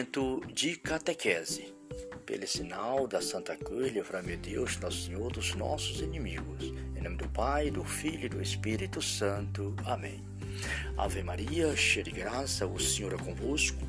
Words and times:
Momento 0.00 0.40
de 0.54 0.76
catequese. 0.76 1.74
Pelo 2.24 2.46
sinal 2.46 3.06
da 3.06 3.20
Santa 3.20 3.54
Cruz, 3.54 3.92
livrai-me 3.92 4.34
Deus, 4.34 4.78
Nosso 4.78 5.02
Senhor, 5.02 5.30
dos 5.30 5.54
nossos 5.54 6.00
inimigos. 6.00 6.72
Em 6.96 7.02
nome 7.02 7.18
do 7.18 7.28
Pai, 7.28 7.70
do 7.70 7.84
Filho 7.84 8.24
e 8.24 8.28
do 8.30 8.40
Espírito 8.40 9.02
Santo. 9.02 9.76
Amém. 9.84 10.24
Ave 10.96 11.22
Maria, 11.22 11.76
cheia 11.76 12.02
de 12.02 12.12
graça, 12.12 12.66
o 12.66 12.80
Senhor 12.80 13.12
é 13.12 13.18
convosco. 13.18 13.86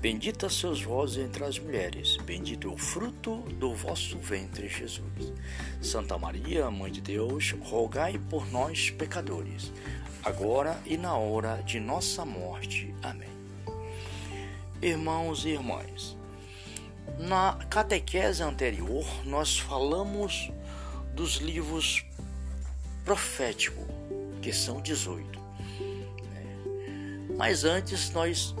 Bendita 0.00 0.48
sois 0.48 0.80
vós 0.80 1.18
entre 1.18 1.44
as 1.44 1.58
mulheres, 1.58 2.16
bendito 2.24 2.66
é 2.66 2.72
o 2.72 2.78
fruto 2.78 3.42
do 3.58 3.74
vosso 3.74 4.16
ventre, 4.16 4.66
Jesus. 4.66 5.34
Santa 5.82 6.16
Maria, 6.16 6.70
Mãe 6.70 6.90
de 6.90 7.02
Deus, 7.02 7.50
rogai 7.60 8.18
por 8.30 8.50
nós, 8.50 8.88
pecadores, 8.88 9.70
agora 10.22 10.80
e 10.86 10.96
na 10.96 11.14
hora 11.18 11.56
de 11.56 11.78
nossa 11.78 12.24
morte. 12.24 12.94
Amém. 13.02 13.39
Irmãos 14.82 15.44
e 15.44 15.50
irmãs, 15.50 16.16
na 17.18 17.54
catequese 17.68 18.42
anterior 18.42 19.04
nós 19.24 19.58
falamos 19.58 20.50
dos 21.14 21.36
livros 21.36 22.04
proféticos, 23.04 23.84
que 24.40 24.52
são 24.52 24.80
18. 24.80 25.40
Mas 27.36 27.64
antes 27.64 28.10
nós 28.10 28.54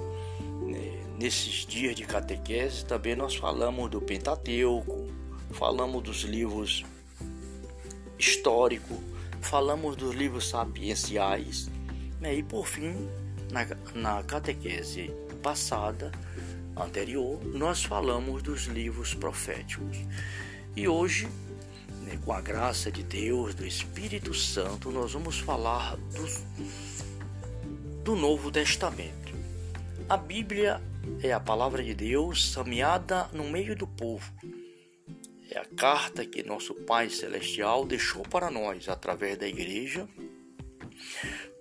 Nesses 1.20 1.66
dias 1.66 1.94
de 1.94 2.04
catequese 2.04 2.82
também 2.82 3.14
nós 3.14 3.36
falamos 3.36 3.90
do 3.90 4.00
Pentateuco, 4.00 5.06
falamos 5.50 6.02
dos 6.02 6.22
livros 6.22 6.82
históricos, 8.18 8.96
falamos 9.42 9.96
dos 9.96 10.14
livros 10.14 10.48
sapienciais, 10.48 11.68
né? 12.18 12.34
e 12.34 12.42
por 12.42 12.66
fim, 12.66 13.06
na, 13.52 13.66
na 13.94 14.22
catequese 14.22 15.14
passada, 15.40 16.12
anterior, 16.76 17.42
nós 17.44 17.82
falamos 17.82 18.42
dos 18.42 18.66
livros 18.66 19.14
proféticos. 19.14 19.98
E 20.76 20.86
hoje, 20.86 21.28
né, 22.02 22.18
com 22.24 22.32
a 22.32 22.40
graça 22.40 22.90
de 22.90 23.02
Deus, 23.02 23.54
do 23.54 23.66
Espírito 23.66 24.32
Santo, 24.32 24.90
nós 24.90 25.12
vamos 25.12 25.38
falar 25.38 25.96
do 28.04 28.14
Novo 28.14 28.50
Testamento. 28.50 29.34
A 30.08 30.16
Bíblia 30.16 30.80
é 31.22 31.32
a 31.32 31.40
palavra 31.40 31.82
de 31.82 31.94
Deus 31.94 32.52
semeada 32.52 33.28
no 33.32 33.44
meio 33.44 33.76
do 33.76 33.86
povo. 33.86 34.32
É 35.50 35.58
a 35.58 35.64
carta 35.64 36.24
que 36.24 36.42
nosso 36.42 36.74
Pai 36.74 37.10
Celestial 37.10 37.84
deixou 37.84 38.22
para 38.22 38.50
nós 38.50 38.88
através 38.88 39.36
da 39.36 39.48
igreja, 39.48 40.08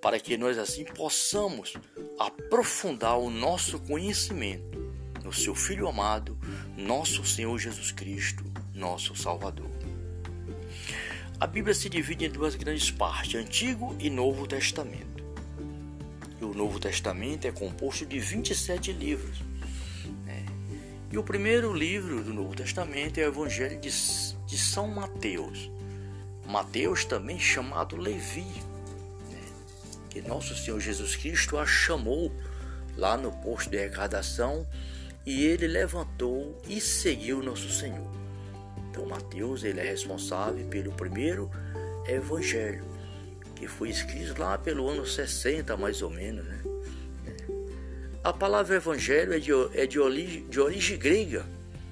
para 0.02 0.20
que 0.20 0.38
nós 0.38 0.58
assim 0.58 0.86
possamos 0.86 1.74
aprofundar 2.18 3.18
o 3.18 3.30
nosso 3.30 3.80
conhecimento 3.80 4.80
no 5.24 5.34
seu 5.34 5.54
Filho 5.54 5.88
amado, 5.88 6.38
nosso 6.78 7.26
Senhor 7.26 7.58
Jesus 7.58 7.92
Cristo, 7.92 8.44
nosso 8.74 9.16
Salvador. 9.16 9.70
A 11.40 11.48
Bíblia 11.48 11.74
se 11.74 11.90
divide 11.90 12.26
em 12.26 12.30
duas 12.30 12.56
grandes 12.56 12.92
partes, 12.92 13.36
Antigo 13.36 13.96
e 14.00 14.10
Novo 14.10 14.48
Testamento. 14.48 15.24
E 16.42 16.44
o 16.44 16.54
Novo 16.54 16.80
Testamento 16.80 17.46
é 17.46 17.52
composto 17.52 18.06
de 18.06 18.20
27 18.20 18.92
livros. 18.92 19.40
Né? 20.26 20.46
E 21.12 21.18
o 21.18 21.24
primeiro 21.24 21.74
livro 21.74 22.24
do 22.24 22.34
Novo 22.34 22.56
Testamento 22.56 23.20
é 23.20 23.26
o 23.26 23.30
Evangelho 23.30 23.80
de, 23.80 23.90
de 23.90 24.58
São 24.58 24.88
Mateus. 24.88 25.72
Mateus, 26.46 27.06
também 27.06 27.40
chamado 27.40 27.96
Levi? 27.96 28.48
Que 30.10 30.22
nosso 30.22 30.56
Senhor 30.56 30.80
Jesus 30.80 31.16
Cristo 31.16 31.58
a 31.58 31.66
chamou 31.66 32.32
lá 32.98 33.16
no 33.16 33.32
posto 33.32 33.70
de 33.70 33.78
arrecadação 33.78 34.68
e 35.26 35.46
ele 35.46 35.68
levantou 35.68 36.60
e 36.68 36.82
seguiu 36.82 37.44
nosso 37.44 37.70
Senhor. 37.70 38.10
Então 38.90 39.06
Mateus 39.06 39.64
ele 39.64 39.80
é 39.80 39.84
responsável 39.84 40.66
pelo 40.68 40.92
primeiro 40.92 41.50
evangelho 42.08 43.00
que 43.60 43.68
foi 43.68 43.90
escrito 43.90 44.40
lá 44.40 44.58
pelo 44.58 44.88
ano 44.88 45.06
60, 45.06 45.76
mais 45.76 46.02
ou 46.02 46.10
menos. 46.10 46.46
Né? 46.46 46.62
A 48.24 48.32
palavra 48.32 48.78
evangelho 48.78 49.34
é 49.34 49.40
de, 49.40 49.52
é 49.74 49.86
de, 49.86 50.00
origem, 50.00 50.48
de 50.48 50.60
origem 50.62 50.98
grega, 50.98 51.46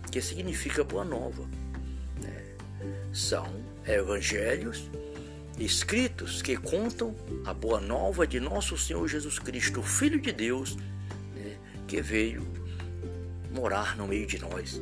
que 0.09 0.22
significa 0.22 0.84
boa 0.86 1.03
nova. 1.03 1.44
Né? 2.22 2.56
São 3.12 3.53
evangelhos 3.86 4.90
escritos 5.57 6.41
que 6.41 6.56
contam 6.56 7.16
a 7.45 7.53
boa 7.53 7.79
nova 7.79 8.28
de 8.28 8.40
nosso 8.40 8.78
Senhor 8.78 9.07
Jesus 9.07 9.40
Cristo, 9.40 9.81
Filho 9.81 10.19
de 10.19 10.31
Deus, 10.31 10.75
né? 11.35 11.57
que 11.88 12.01
veio 12.01 12.47
morar 13.51 13.97
no 13.97 14.07
meio 14.07 14.28
de 14.28 14.40
nós 14.40 14.79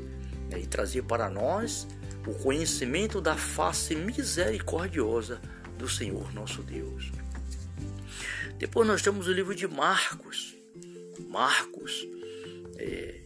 né? 0.50 0.60
e 0.60 0.68
trazer 0.68 1.04
para 1.04 1.30
nós 1.30 1.88
o 2.28 2.34
conhecimento 2.34 3.22
da 3.22 3.36
face 3.36 3.96
misericordiosa 3.96 5.40
do 5.78 5.88
Senhor 5.88 6.34
nosso 6.34 6.62
Deus. 6.62 7.12
Depois 8.58 8.88
nós 8.88 9.02
temos 9.02 9.28
o 9.28 9.34
livro 9.34 9.54
de 9.54 9.68
Marcos. 9.68 10.56
Marcos 11.30 12.08
é, 12.78 13.22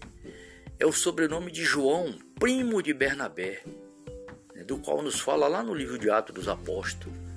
é 0.79 0.85
o 0.85 0.91
sobrenome 0.91 1.51
de 1.51 1.63
João, 1.63 2.13
primo 2.39 2.81
de 2.81 2.93
Bernabé, 2.93 3.63
né, 4.53 4.63
do 4.63 4.77
qual 4.77 5.01
nos 5.01 5.19
fala 5.19 5.47
lá 5.47 5.63
no 5.63 5.73
livro 5.73 5.97
de 5.97 6.09
Atos 6.09 6.35
dos 6.35 6.47
Apóstolos. 6.47 7.28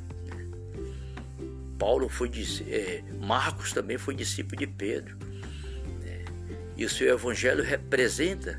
Né. 1.83 1.87
Paulo 1.87 2.09
foi 2.09 2.31
é, 2.69 3.03
Marcos 3.21 3.73
também 3.73 3.99
foi 3.99 4.15
discípulo 4.15 4.57
de 4.57 4.67
Pedro. 4.67 5.17
Né, 6.01 6.25
e 6.77 6.85
o 6.85 6.89
seu 6.89 7.13
evangelho 7.13 7.63
representa 7.63 8.59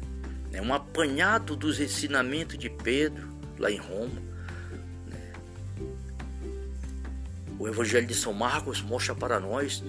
né, 0.52 0.62
um 0.62 0.74
apanhado 0.74 1.56
dos 1.56 1.80
ensinamentos 1.80 2.58
de 2.58 2.70
Pedro 2.70 3.28
lá 3.58 3.72
em 3.72 3.78
Roma 3.78 4.34
O 7.64 7.68
Evangelho 7.70 8.06
de 8.06 8.14
São 8.14 8.34
Marcos 8.34 8.82
mostra 8.82 9.16
para 9.16 9.40
nós 9.40 9.82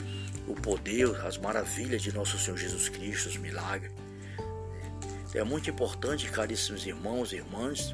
o 0.46 0.54
poder, 0.54 1.08
as 1.26 1.36
maravilhas 1.36 2.02
de 2.02 2.14
nosso 2.14 2.38
Senhor 2.38 2.56
Jesus 2.56 2.88
Cristo, 2.88 3.28
os 3.28 3.36
milagres. 3.36 3.90
É 5.34 5.42
muito 5.42 5.68
importante, 5.70 6.30
caríssimos 6.30 6.86
irmãos 6.86 7.32
e 7.32 7.36
irmãs, 7.36 7.92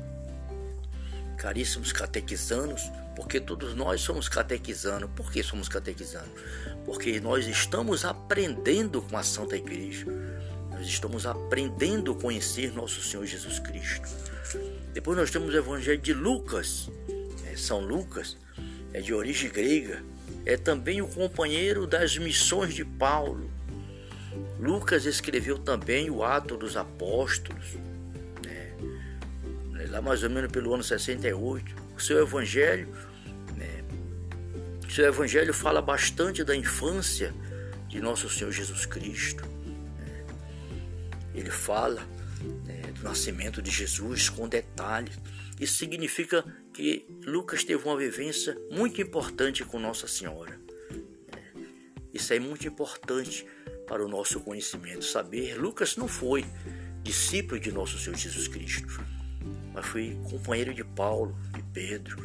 caríssimos 1.39 1.93
catequizanos, 1.93 2.83
porque 3.21 3.39
todos 3.39 3.75
nós 3.75 4.01
somos 4.01 4.31
catequizando. 4.31 5.07
Por 5.11 5.31
que 5.31 5.43
somos 5.43 5.69
catequizando? 5.69 6.31
Porque 6.87 7.21
nós 7.21 7.47
estamos 7.47 8.03
aprendendo 8.03 9.03
com 9.03 9.15
a 9.15 9.23
Santa 9.23 9.59
Igreja. 9.59 10.07
Nós 10.71 10.87
estamos 10.87 11.27
aprendendo 11.27 12.13
a 12.13 12.15
conhecer 12.15 12.73
nosso 12.73 13.03
Senhor 13.03 13.27
Jesus 13.27 13.59
Cristo. 13.59 14.09
Depois 14.95 15.19
nós 15.19 15.31
temos 15.31 15.53
o 15.53 15.57
Evangelho 15.57 16.01
de 16.01 16.15
Lucas, 16.15 16.89
né? 17.43 17.55
São 17.57 17.81
Lucas, 17.81 18.39
é 18.95 19.03
de 19.03 19.13
origem 19.13 19.51
grega, 19.51 20.03
é 20.47 20.57
também 20.57 21.03
o 21.03 21.07
companheiro 21.07 21.87
das 21.87 22.17
missões 22.17 22.73
de 22.75 22.87
Paulo. 22.87 23.51
Lucas 24.59 25.05
escreveu 25.05 25.59
também 25.59 26.09
o 26.09 26.25
Ato 26.25 26.57
dos 26.57 26.75
Apóstolos, 26.75 27.75
né? 28.47 28.75
lá 29.91 30.01
mais 30.01 30.23
ou 30.23 30.31
menos 30.31 30.51
pelo 30.51 30.73
ano 30.73 30.83
68. 30.83 31.91
O 31.95 32.01
seu 32.01 32.23
evangelho? 32.23 33.10
O 34.99 35.05
evangelho 35.05 35.53
fala 35.53 35.81
bastante 35.81 36.43
da 36.43 36.57
infância 36.57 37.35
de 37.89 38.01
nosso 38.01 38.29
Senhor 38.31 38.51
Jesus 38.51 38.87
Cristo. 38.87 39.45
Né? 39.47 40.25
Ele 41.35 41.51
fala 41.51 42.01
né, 42.65 42.93
do 42.95 43.03
nascimento 43.03 43.61
de 43.61 43.71
Jesus 43.71 44.29
com 44.29 44.49
detalhes. 44.49 45.19
Isso 45.61 45.77
significa 45.77 46.45
que 46.73 47.07
Lucas 47.27 47.63
teve 47.63 47.85
uma 47.85 47.97
vivência 47.97 48.57
muito 48.71 49.01
importante 49.03 49.65
com 49.65 49.79
Nossa 49.79 50.09
Senhora. 50.09 50.59
É, 51.37 51.61
isso 52.15 52.33
é 52.33 52.39
muito 52.39 52.67
importante 52.67 53.47
para 53.87 54.05
o 54.05 54.09
nosso 54.09 54.41
conhecimento, 54.41 55.05
saber. 55.05 55.57
Lucas 55.57 55.97
não 55.97 56.09
foi 56.09 56.45
discípulo 57.03 57.61
de 57.61 57.73
nosso 57.73 57.99
Senhor 57.99 58.17
Jesus 58.17 58.49
Cristo, 58.49 59.05
mas 59.75 59.85
foi 59.87 60.17
companheiro 60.31 60.73
de 60.73 60.85
Paulo, 60.85 61.37
de 61.55 61.63
Pedro, 61.73 62.17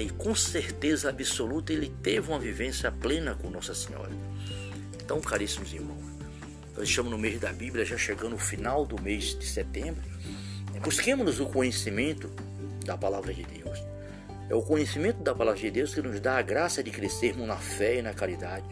e 0.00 0.08
com 0.08 0.34
certeza 0.34 1.10
absoluta 1.10 1.72
ele 1.72 1.92
teve 2.02 2.30
uma 2.30 2.38
vivência 2.38 2.90
plena 2.90 3.34
com 3.34 3.50
Nossa 3.50 3.74
Senhora. 3.74 4.12
Então, 5.02 5.20
caríssimos 5.20 5.72
irmãos, 5.72 6.02
nós 6.76 6.88
estamos 6.88 7.10
no 7.10 7.18
mês 7.18 7.38
da 7.38 7.52
Bíblia, 7.52 7.84
já 7.84 7.98
chegando 7.98 8.30
no 8.30 8.38
final 8.38 8.86
do 8.86 9.00
mês 9.02 9.38
de 9.38 9.44
setembro. 9.44 10.02
Busquemos 10.82 11.38
o 11.40 11.46
conhecimento 11.46 12.30
da 12.84 12.96
palavra 12.96 13.34
de 13.34 13.42
Deus. 13.42 13.78
É 14.48 14.54
o 14.54 14.62
conhecimento 14.62 15.22
da 15.22 15.34
palavra 15.34 15.60
de 15.60 15.70
Deus 15.70 15.94
que 15.94 16.00
nos 16.00 16.18
dá 16.20 16.38
a 16.38 16.42
graça 16.42 16.82
de 16.82 16.90
crescermos 16.90 17.46
na 17.46 17.56
fé 17.56 17.98
e 17.98 18.02
na 18.02 18.14
caridade 18.14 18.64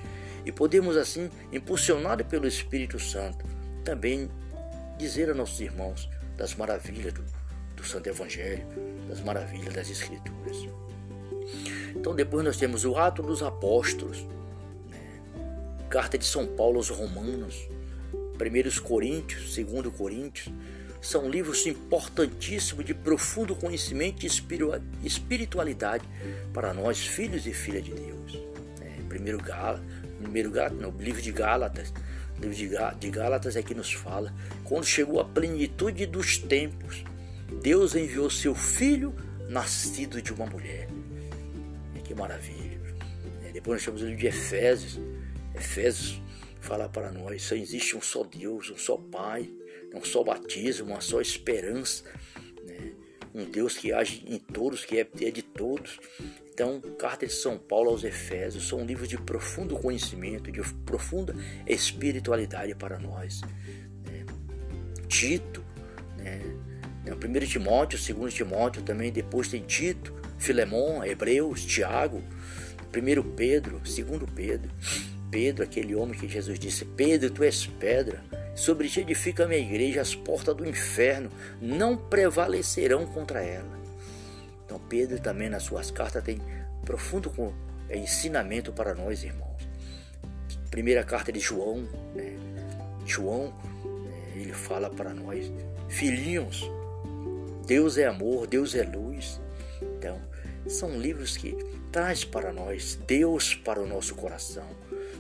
e 0.44 0.52
podemos 0.52 0.96
assim, 0.96 1.30
impulsionados 1.52 2.26
pelo 2.26 2.46
Espírito 2.46 2.98
Santo, 2.98 3.44
também 3.84 4.30
dizer 4.98 5.30
a 5.30 5.34
nossos 5.34 5.60
irmãos 5.60 6.08
das 6.36 6.54
maravilhas 6.54 7.12
do, 7.12 7.24
do 7.76 7.84
Santo 7.84 8.08
Evangelho, 8.08 8.66
das 9.08 9.20
maravilhas 9.20 9.74
das 9.74 9.90
Escrituras. 9.90 10.56
Então 12.00 12.14
depois 12.14 12.42
nós 12.42 12.56
temos 12.56 12.86
o 12.86 12.96
Ato 12.96 13.22
dos 13.22 13.42
Apóstolos, 13.42 14.26
né? 14.88 15.20
carta 15.90 16.16
de 16.16 16.24
São 16.24 16.46
Paulo 16.46 16.78
aos 16.78 16.88
Romanos, 16.88 17.68
1 18.14 18.80
Coríntios, 18.80 19.54
2 19.54 19.94
Coríntios, 19.94 20.50
são 21.02 21.28
livros 21.28 21.66
importantíssimos 21.66 22.86
de 22.86 22.94
profundo 22.94 23.54
conhecimento 23.54 24.24
e 24.24 25.06
espiritualidade 25.06 26.08
para 26.54 26.72
nós, 26.72 26.98
filhos 27.00 27.46
e 27.46 27.52
filhas 27.52 27.84
de 27.84 27.92
Deus. 27.92 28.38
É, 28.80 29.02
primeiro 29.06 29.36
Gálatas, 29.36 29.84
primeiro 30.22 30.50
livro 30.98 31.20
de 31.20 31.32
Gálatas, 31.32 31.92
livro 32.40 32.96
de 32.98 33.10
Gálatas 33.10 33.56
é 33.56 33.62
que 33.62 33.74
nos 33.74 33.92
fala, 33.92 34.32
quando 34.64 34.86
chegou 34.86 35.20
a 35.20 35.24
plenitude 35.26 36.06
dos 36.06 36.38
tempos, 36.38 37.04
Deus 37.62 37.94
enviou 37.94 38.30
seu 38.30 38.54
filho 38.54 39.14
nascido 39.50 40.22
de 40.22 40.32
uma 40.32 40.46
mulher. 40.46 40.88
Que 42.10 42.14
maravilha. 42.16 42.80
É, 43.44 43.52
depois 43.52 43.76
nós 43.76 43.84
temos 43.84 44.02
o 44.02 44.04
livro 44.06 44.18
de 44.18 44.26
Efésios. 44.26 44.98
Efésios 45.54 46.20
fala 46.60 46.88
para 46.88 47.12
nós, 47.12 47.40
só 47.40 47.54
existe 47.54 47.96
um 47.96 48.00
só 48.00 48.24
Deus, 48.24 48.68
um 48.68 48.76
só 48.76 48.96
Pai, 48.96 49.48
um 49.94 50.02
só 50.02 50.24
batismo, 50.24 50.88
uma 50.88 51.00
só 51.00 51.20
esperança, 51.20 52.02
né? 52.66 52.94
um 53.32 53.44
Deus 53.44 53.78
que 53.78 53.92
age 53.92 54.24
em 54.26 54.40
todos, 54.40 54.84
que 54.84 54.98
é, 54.98 55.06
é 55.20 55.30
de 55.30 55.40
todos. 55.40 56.00
Então, 56.52 56.80
Carta 56.98 57.28
de 57.28 57.32
São 57.32 57.56
Paulo 57.56 57.90
aos 57.90 58.02
Efésios 58.02 58.66
são 58.66 58.84
livros 58.84 59.08
de 59.08 59.16
profundo 59.16 59.78
conhecimento, 59.78 60.50
de 60.50 60.60
profunda 60.84 61.32
espiritualidade 61.64 62.74
para 62.74 62.98
nós. 62.98 63.40
Né? 64.04 64.26
Tito, 65.06 65.64
né? 66.16 66.40
1 67.06 67.46
Timóteo, 67.46 68.16
2 68.16 68.34
Timóteo 68.34 68.82
também, 68.82 69.12
depois 69.12 69.46
tem 69.46 69.62
Tito, 69.62 70.19
Filemão, 70.40 71.04
Hebreus, 71.04 71.64
Tiago, 71.64 72.22
1 72.96 73.22
Pedro, 73.34 73.78
2 73.78 74.30
Pedro. 74.34 74.70
Pedro, 75.30 75.62
aquele 75.62 75.94
homem 75.94 76.18
que 76.18 76.26
Jesus 76.26 76.58
disse: 76.58 76.84
Pedro, 76.84 77.30
tu 77.30 77.44
és 77.44 77.66
pedra, 77.66 78.24
sobre 78.56 78.88
ti 78.88 79.00
edifica 79.00 79.44
a 79.44 79.46
minha 79.46 79.60
igreja, 79.60 80.00
as 80.00 80.14
portas 80.14 80.56
do 80.56 80.66
inferno 80.66 81.30
não 81.60 81.96
prevalecerão 81.96 83.06
contra 83.06 83.42
ela. 83.42 83.78
Então, 84.64 84.80
Pedro 84.88 85.20
também 85.20 85.48
nas 85.48 85.62
suas 85.62 85.90
cartas 85.90 86.24
tem 86.24 86.40
profundo 86.84 87.32
é, 87.88 87.96
ensinamento 87.98 88.72
para 88.72 88.94
nós, 88.94 89.22
irmãos. 89.22 89.68
Primeira 90.70 91.04
carta 91.04 91.30
de 91.30 91.38
João, 91.38 91.86
né? 92.14 92.34
João, 93.06 93.52
né, 93.84 94.32
ele 94.36 94.52
fala 94.52 94.88
para 94.88 95.12
nós, 95.12 95.52
filhinhos, 95.88 96.68
Deus 97.66 97.98
é 97.98 98.06
amor, 98.06 98.46
Deus 98.46 98.74
é 98.74 98.82
luz. 98.82 99.40
São 100.66 101.00
livros 101.00 101.36
que 101.36 101.56
traz 101.90 102.24
para 102.24 102.52
nós 102.52 102.98
Deus 103.06 103.54
para 103.54 103.80
o 103.80 103.86
nosso 103.86 104.14
coração. 104.14 104.66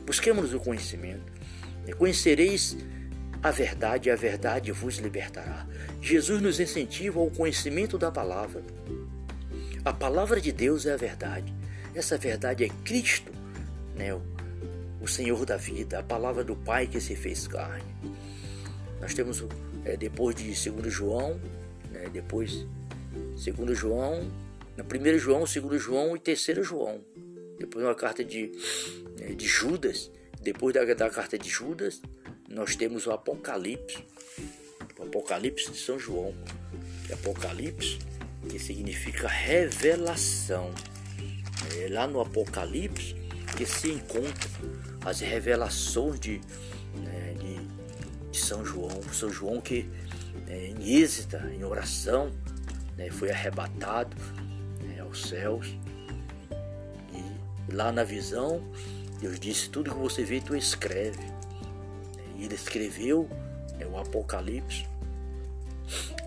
Busquemos 0.06 0.54
o 0.54 0.60
conhecimento. 0.60 1.32
Conhecereis 1.98 2.76
a 3.42 3.50
verdade, 3.50 4.08
e 4.08 4.12
a 4.12 4.16
verdade 4.16 4.70
vos 4.70 4.98
libertará. 4.98 5.66
Jesus 6.00 6.42
nos 6.42 6.60
incentiva 6.60 7.18
ao 7.18 7.30
conhecimento 7.30 7.96
da 7.96 8.10
palavra. 8.10 8.62
A 9.84 9.92
palavra 9.92 10.40
de 10.40 10.52
Deus 10.52 10.84
é 10.84 10.92
a 10.92 10.96
verdade. 10.96 11.52
Essa 11.94 12.18
verdade 12.18 12.64
é 12.64 12.68
Cristo, 12.84 13.32
né? 13.96 14.14
o 15.00 15.08
Senhor 15.08 15.46
da 15.46 15.56
vida, 15.56 15.98
a 15.98 16.02
palavra 16.02 16.44
do 16.44 16.54
Pai 16.54 16.86
que 16.86 17.00
se 17.00 17.16
fez 17.16 17.46
carne. 17.46 17.84
Nós 19.00 19.14
temos, 19.14 19.42
é, 19.84 19.96
depois 19.96 20.36
de 20.36 20.70
2 20.70 20.92
João, 20.92 21.40
né? 21.90 22.10
depois 22.12 22.66
2 23.12 23.76
João, 23.76 24.30
no 24.82 25.14
1 25.14 25.18
João, 25.18 25.44
2 25.44 25.82
João 25.82 26.16
e 26.16 26.20
3 26.20 26.46
João. 26.62 27.04
Depois 27.58 27.84
uma 27.84 27.94
carta 27.94 28.24
de, 28.24 28.52
né, 29.18 29.34
de 29.34 29.46
Judas. 29.46 30.10
Depois 30.40 30.74
da, 30.74 30.84
da 30.94 31.10
carta 31.10 31.38
de 31.38 31.48
Judas, 31.48 32.00
nós 32.48 32.74
temos 32.74 33.06
o 33.06 33.10
Apocalipse. 33.10 33.98
O 34.98 35.02
Apocalipse 35.04 35.70
de 35.70 35.78
São 35.78 35.98
João. 35.98 36.34
Apocalipse, 37.12 37.98
que 38.48 38.58
significa 38.58 39.28
revelação. 39.28 40.72
É 41.78 41.88
lá 41.88 42.06
no 42.06 42.20
Apocalipse 42.20 43.14
que 43.56 43.66
se 43.66 43.90
encontra 43.90 44.48
as 45.04 45.20
revelações 45.20 46.18
de, 46.20 46.40
né, 46.94 47.34
de, 47.38 48.30
de, 48.30 48.38
São 48.38 48.64
João. 48.64 49.02
São 49.12 49.30
João 49.30 49.60
que 49.60 49.82
né, 50.46 50.68
em 50.68 50.94
êxita, 50.94 51.50
em 51.52 51.64
oração, 51.64 52.30
né, 52.96 53.10
foi 53.10 53.30
arrebatado 53.30 54.16
aos 55.10 55.28
céus. 55.28 55.76
E 57.12 57.74
lá 57.74 57.92
na 57.92 58.04
visão, 58.04 58.62
Deus 59.20 59.38
disse: 59.38 59.68
Tudo 59.68 59.90
que 59.90 59.98
você 59.98 60.24
vê, 60.24 60.40
tu 60.40 60.56
escreve. 60.56 61.24
E 62.36 62.44
ele 62.44 62.54
escreveu 62.54 63.28
né, 63.76 63.86
o 63.86 63.98
Apocalipse, 63.98 64.86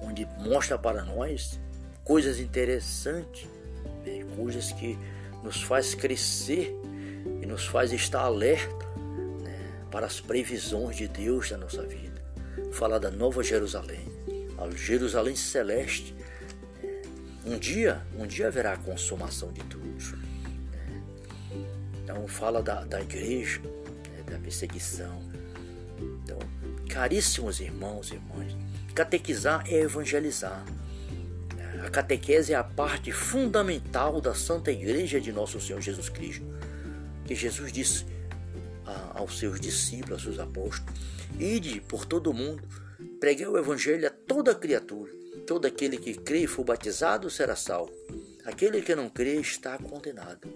onde 0.02 0.28
mostra 0.38 0.78
para 0.78 1.04
nós 1.04 1.60
coisas 2.04 2.40
interessantes, 2.40 3.48
né, 4.06 4.24
coisas 4.36 4.72
que 4.74 4.98
nos 5.42 5.62
faz 5.62 5.96
crescer 5.96 6.76
e 7.42 7.46
nos 7.46 7.66
faz 7.66 7.92
estar 7.92 8.22
alerta 8.22 8.86
né, 9.42 9.72
para 9.90 10.06
as 10.06 10.20
previsões 10.20 10.98
de 10.98 11.08
Deus 11.08 11.50
na 11.50 11.58
nossa 11.58 11.82
vida. 11.84 12.22
Fala 12.72 13.00
da 13.00 13.10
Nova 13.10 13.42
Jerusalém, 13.42 14.06
a 14.58 14.70
Jerusalém 14.76 15.36
celeste. 15.36 16.14
Um 17.46 17.58
dia, 17.58 18.02
um 18.18 18.26
dia 18.26 18.48
haverá 18.48 18.74
a 18.74 18.78
consumação 18.78 19.52
de 19.52 19.62
tudo. 19.66 19.84
Então 22.04 22.28
fala 22.28 22.62
da, 22.62 22.84
da 22.86 23.02
igreja, 23.02 23.60
né, 23.62 24.24
da 24.32 24.38
perseguição. 24.38 25.22
Então, 26.24 26.40
caríssimos 26.90 27.60
irmãos 27.60 28.12
e 28.12 28.16
irmãs, 28.16 28.56
catequizar 28.96 29.66
é 29.68 29.82
evangelizar. 29.82 30.64
A 31.86 31.90
catequese 31.90 32.54
é 32.54 32.56
a 32.56 32.64
parte 32.64 33.12
fundamental 33.12 34.22
da 34.22 34.34
Santa 34.34 34.72
Igreja 34.72 35.20
de 35.20 35.34
Nosso 35.34 35.60
Senhor 35.60 35.82
Jesus 35.82 36.08
Cristo. 36.08 36.46
Que 37.26 37.36
Jesus 37.36 37.74
disse 37.74 38.06
aos 39.14 39.38
seus 39.38 39.60
discípulos, 39.60 40.12
aos 40.14 40.24
seus 40.24 40.40
apóstolos: 40.40 40.94
Ide 41.40 41.82
por 41.82 42.06
todo 42.06 42.32
o 42.32 42.34
mundo, 42.34 42.64
preguei 43.20 43.48
o 43.48 43.58
Evangelho 43.58 44.08
a 44.08 44.10
toda 44.10 44.56
criatura. 44.56 45.23
Todo 45.54 45.68
aquele 45.68 45.98
que 45.98 46.16
crê 46.16 46.40
e 46.40 46.48
for 46.48 46.64
batizado 46.64 47.30
será 47.30 47.56
salvo. 47.56 47.94
Aquele 48.44 48.82
que 48.82 48.96
não 48.96 49.08
crê 49.08 49.40
está 49.40 49.78
condenado. 49.78 50.52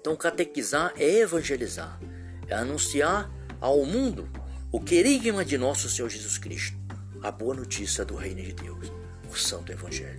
Então, 0.00 0.16
catequizar 0.16 0.92
é 0.96 1.20
evangelizar, 1.20 2.00
é 2.48 2.54
anunciar 2.54 3.30
ao 3.60 3.86
mundo 3.86 4.28
o 4.72 4.80
querigma 4.80 5.44
de 5.44 5.56
nosso 5.56 5.88
Senhor 5.88 6.08
Jesus 6.08 6.36
Cristo, 6.36 6.76
a 7.22 7.30
boa 7.30 7.54
notícia 7.54 8.04
do 8.04 8.16
reino 8.16 8.42
de 8.42 8.54
Deus 8.54 8.90
o 9.30 9.36
Santo 9.36 9.70
Evangelho. 9.70 10.18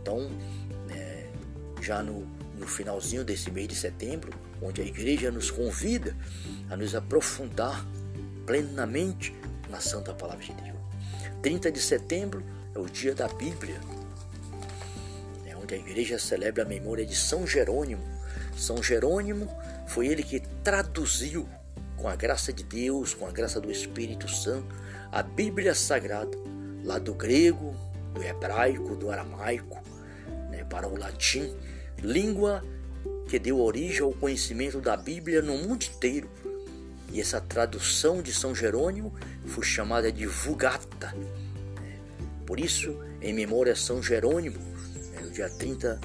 Então, 0.00 0.30
é, 0.88 1.30
já 1.82 2.02
no, 2.02 2.20
no 2.58 2.66
finalzinho 2.66 3.22
desse 3.22 3.50
mês 3.50 3.68
de 3.68 3.74
setembro, 3.74 4.32
onde 4.62 4.80
a 4.80 4.84
igreja 4.86 5.30
nos 5.30 5.50
convida 5.50 6.16
a 6.70 6.76
nos 6.76 6.94
aprofundar 6.94 7.84
plenamente 8.46 9.36
na 9.68 9.78
Santa 9.78 10.14
Palavra 10.14 10.42
de 10.42 10.54
Deus. 10.54 10.75
30 11.42 11.70
de 11.70 11.80
setembro 11.80 12.42
é 12.74 12.78
o 12.78 12.86
dia 12.86 13.14
da 13.14 13.28
Bíblia, 13.28 13.80
é 15.46 15.56
onde 15.56 15.74
a 15.74 15.78
igreja 15.78 16.18
celebra 16.18 16.62
a 16.62 16.66
memória 16.66 17.04
de 17.04 17.14
São 17.14 17.46
Jerônimo. 17.46 18.02
São 18.56 18.82
Jerônimo 18.82 19.48
foi 19.86 20.08
ele 20.08 20.22
que 20.22 20.40
traduziu, 20.62 21.48
com 21.96 22.08
a 22.08 22.16
graça 22.16 22.52
de 22.52 22.62
Deus, 22.62 23.14
com 23.14 23.26
a 23.26 23.30
graça 23.30 23.60
do 23.60 23.70
Espírito 23.70 24.28
Santo, 24.28 24.74
a 25.10 25.22
Bíblia 25.22 25.74
Sagrada 25.74 26.36
lá 26.84 26.98
do 26.98 27.14
grego, 27.14 27.74
do 28.14 28.22
hebraico, 28.22 28.94
do 28.94 29.10
aramaico, 29.10 29.82
né, 30.50 30.64
para 30.64 30.86
o 30.86 30.96
latim, 30.96 31.54
língua 32.02 32.62
que 33.28 33.38
deu 33.38 33.60
origem 33.60 34.02
ao 34.02 34.12
conhecimento 34.12 34.80
da 34.80 34.96
Bíblia 34.96 35.42
no 35.42 35.58
mundo 35.58 35.82
inteiro. 35.84 36.30
E 37.12 37.20
essa 37.20 37.40
tradução 37.40 38.20
de 38.20 38.32
São 38.32 38.54
Jerônimo 38.54 39.14
foi 39.46 39.64
chamada 39.64 40.10
de 40.10 40.26
Vulgata. 40.26 41.12
Né. 41.12 41.26
Por 42.44 42.60
isso, 42.60 42.98
em 43.20 43.32
memória 43.32 43.72
a 43.72 43.76
São 43.76 44.02
Jerônimo, 44.02 44.58
né, 44.58 45.20
no 45.22 45.30
dia 45.30 45.48
30 45.48 46.00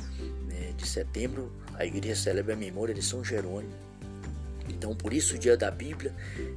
né, 0.48 0.74
de 0.78 0.88
setembro, 0.88 1.52
a 1.74 1.86
igreja 1.86 2.16
celebra 2.16 2.54
a 2.54 2.58
memória 2.58 2.94
de 2.94 3.02
São 3.02 3.24
Jerônimo. 3.24 3.74
Então, 4.70 4.96
por 4.96 5.12
isso, 5.12 5.36
o 5.36 5.38
dia 5.38 5.58
da 5.58 5.70
Bíblia, 5.70 6.14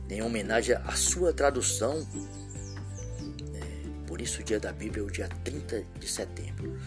em 0.09 0.23
homenagem 0.23 0.77
à 0.77 0.93
sua 0.93 1.33
tradução, 1.33 2.07
por 4.07 4.21
isso 4.21 4.43
o 4.43 4.45
dia 4.45 4.61
da 4.61 4.73
Bíblia 4.73 5.03
é 5.03 5.07
o 5.07 5.11
dia 5.11 5.29
30 5.43 5.85
de 5.99 6.07
setembro. 6.07 6.79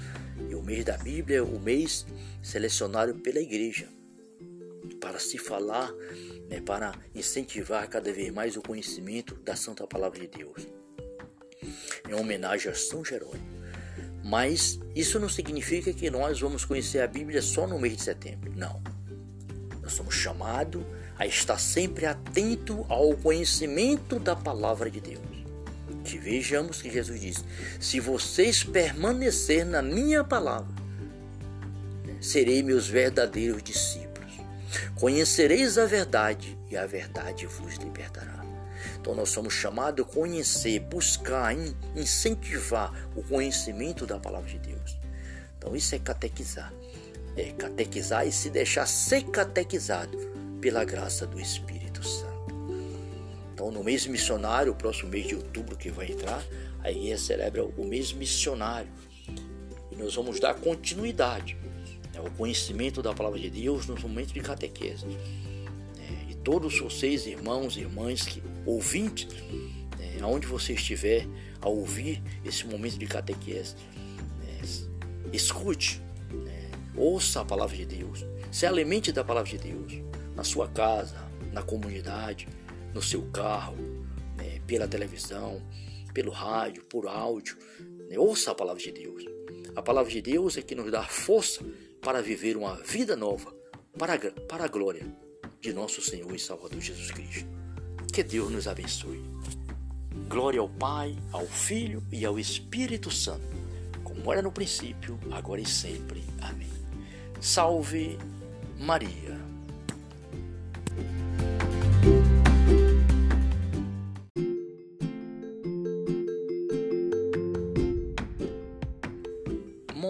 E 0.49 0.55
o 0.55 0.61
mês 0.61 0.85
da 0.85 0.97
Bíblia 0.97 1.39
é 1.39 1.41
o 1.41 1.59
mês 1.59 2.05
selecionado 2.41 3.15
pela 3.15 3.39
igreja 3.39 3.96
para 5.17 5.19
se 5.19 5.37
falar, 5.39 5.91
né, 6.47 6.61
para 6.61 6.93
incentivar 7.15 7.89
cada 7.89 8.13
vez 8.13 8.31
mais 8.31 8.55
o 8.55 8.61
conhecimento 8.61 9.33
da 9.43 9.55
Santa 9.55 9.87
Palavra 9.87 10.19
de 10.19 10.27
Deus. 10.27 10.67
Em 12.07 12.13
homenagem 12.13 12.71
a 12.71 12.75
São 12.75 13.03
Jerônimo. 13.03 13.57
Mas 14.23 14.79
isso 14.95 15.19
não 15.19 15.27
significa 15.27 15.91
que 15.91 16.11
nós 16.11 16.39
vamos 16.39 16.63
conhecer 16.65 16.99
a 16.99 17.07
Bíblia 17.07 17.41
só 17.41 17.65
no 17.65 17.79
mês 17.79 17.97
de 17.97 18.03
setembro. 18.03 18.53
Não. 18.55 18.79
Nós 19.81 19.93
somos 19.93 20.13
chamados 20.13 20.83
a 21.17 21.25
estar 21.25 21.57
sempre 21.57 22.05
atento 22.05 22.85
ao 22.87 23.17
conhecimento 23.17 24.19
da 24.19 24.35
palavra 24.35 24.91
de 24.91 25.01
Deus. 25.01 25.25
Que 26.03 26.19
vejamos 26.19 26.79
que 26.79 26.91
Jesus 26.91 27.19
diz: 27.19 27.43
Se 27.79 27.99
vocês 27.99 28.63
permanecer 28.63 29.65
na 29.65 29.81
minha 29.81 30.23
palavra, 30.23 30.75
serei 32.21 32.61
meus 32.61 32.87
verdadeiros 32.87 33.63
discípulos. 33.63 34.16
Conhecereis 34.95 35.77
a 35.77 35.85
verdade 35.85 36.57
e 36.69 36.77
a 36.77 36.85
verdade 36.85 37.45
vos 37.45 37.75
libertará. 37.75 38.45
Então 38.99 39.15
nós 39.15 39.29
somos 39.29 39.53
chamados 39.53 40.05
a 40.05 40.09
conhecer, 40.09 40.79
buscar, 40.79 41.53
incentivar 41.95 42.93
o 43.15 43.23
conhecimento 43.23 44.05
da 44.05 44.19
palavra 44.19 44.49
de 44.49 44.59
Deus. 44.59 44.97
Então 45.57 45.75
isso 45.75 45.95
é 45.95 45.99
catequizar. 45.99 46.73
É 47.35 47.51
catequizar 47.51 48.27
e 48.27 48.31
se 48.31 48.49
deixar 48.49 48.85
ser 48.85 49.23
catequizado 49.25 50.17
pela 50.59 50.83
graça 50.83 51.25
do 51.25 51.39
Espírito 51.39 52.03
Santo. 52.05 52.27
Então 53.53 53.71
no 53.71 53.83
mês 53.83 54.05
missionário, 54.07 54.71
o 54.71 54.75
próximo 54.75 55.09
mês 55.09 55.27
de 55.27 55.35
outubro 55.35 55.77
que 55.77 55.89
vai 55.89 56.11
entrar, 56.11 56.43
a 56.83 56.91
igreja 56.91 57.17
celebra 57.17 57.63
o 57.63 57.85
mês 57.85 58.11
missionário. 58.13 58.89
E 59.91 59.95
nós 59.95 60.15
vamos 60.15 60.39
dar 60.39 60.55
continuidade 60.55 61.57
né, 62.23 62.29
conhecimento 62.37 63.01
da 63.01 63.13
palavra 63.13 63.39
de 63.39 63.49
Deus 63.49 63.87
nos 63.87 64.01
momentos 64.01 64.33
de 64.33 64.39
catequese 64.39 65.05
todos 66.47 66.79
vocês, 66.79 67.27
irmãos 67.27 67.75
e 67.75 67.81
irmãs, 67.81 68.21
que 68.21 68.41
ouvintes, 68.65 69.27
é, 69.99 70.21
aonde 70.21 70.47
você 70.47 70.71
estiver 70.71 71.27
a 71.59 71.67
ouvir 71.67 72.23
esse 72.45 72.65
momento 72.65 72.97
de 72.97 73.05
catequese, 73.05 73.75
é, 74.47 75.35
escute, 75.35 76.01
é, 76.47 76.69
ouça 76.95 77.41
a 77.41 77.45
palavra 77.45 77.75
de 77.75 77.85
Deus, 77.85 78.25
se 78.49 78.65
alimente 78.65 79.11
da 79.11 79.25
palavra 79.25 79.49
de 79.49 79.57
Deus, 79.57 80.01
na 80.37 80.45
sua 80.45 80.69
casa, 80.69 81.17
na 81.51 81.61
comunidade, 81.61 82.47
no 82.93 83.01
seu 83.01 83.23
carro, 83.23 83.75
né, 84.37 84.61
pela 84.65 84.87
televisão, 84.87 85.61
pelo 86.13 86.31
rádio, 86.31 86.81
por 86.85 87.09
áudio, 87.09 87.57
né, 88.09 88.17
ouça 88.17 88.51
a 88.51 88.55
palavra 88.55 88.81
de 88.81 88.93
Deus. 88.93 89.25
A 89.75 89.81
palavra 89.81 90.09
de 90.09 90.21
Deus 90.21 90.55
é 90.55 90.61
que 90.61 90.75
nos 90.75 90.89
dá 90.89 91.03
força 91.03 91.61
para 92.01 92.21
viver 92.21 92.55
uma 92.57 92.75
vida 92.75 93.15
nova, 93.15 93.53
para, 93.97 94.17
para 94.47 94.65
a 94.65 94.67
glória 94.67 95.05
de 95.59 95.73
nosso 95.73 96.01
Senhor 96.01 96.33
e 96.35 96.39
Salvador 96.39 96.79
Jesus 96.79 97.11
Cristo. 97.11 97.49
Que 98.11 98.23
Deus 98.23 98.51
nos 98.51 98.67
abençoe. 98.67 99.23
Glória 100.27 100.59
ao 100.59 100.69
Pai, 100.69 101.15
ao 101.31 101.45
Filho 101.45 102.03
e 102.11 102.25
ao 102.25 102.39
Espírito 102.39 103.09
Santo, 103.11 103.55
como 104.03 104.31
era 104.31 104.41
no 104.41 104.51
princípio, 104.51 105.19
agora 105.31 105.61
e 105.61 105.65
sempre. 105.65 106.23
Amém. 106.41 106.71
Salve 107.39 108.17
Maria. 108.77 109.46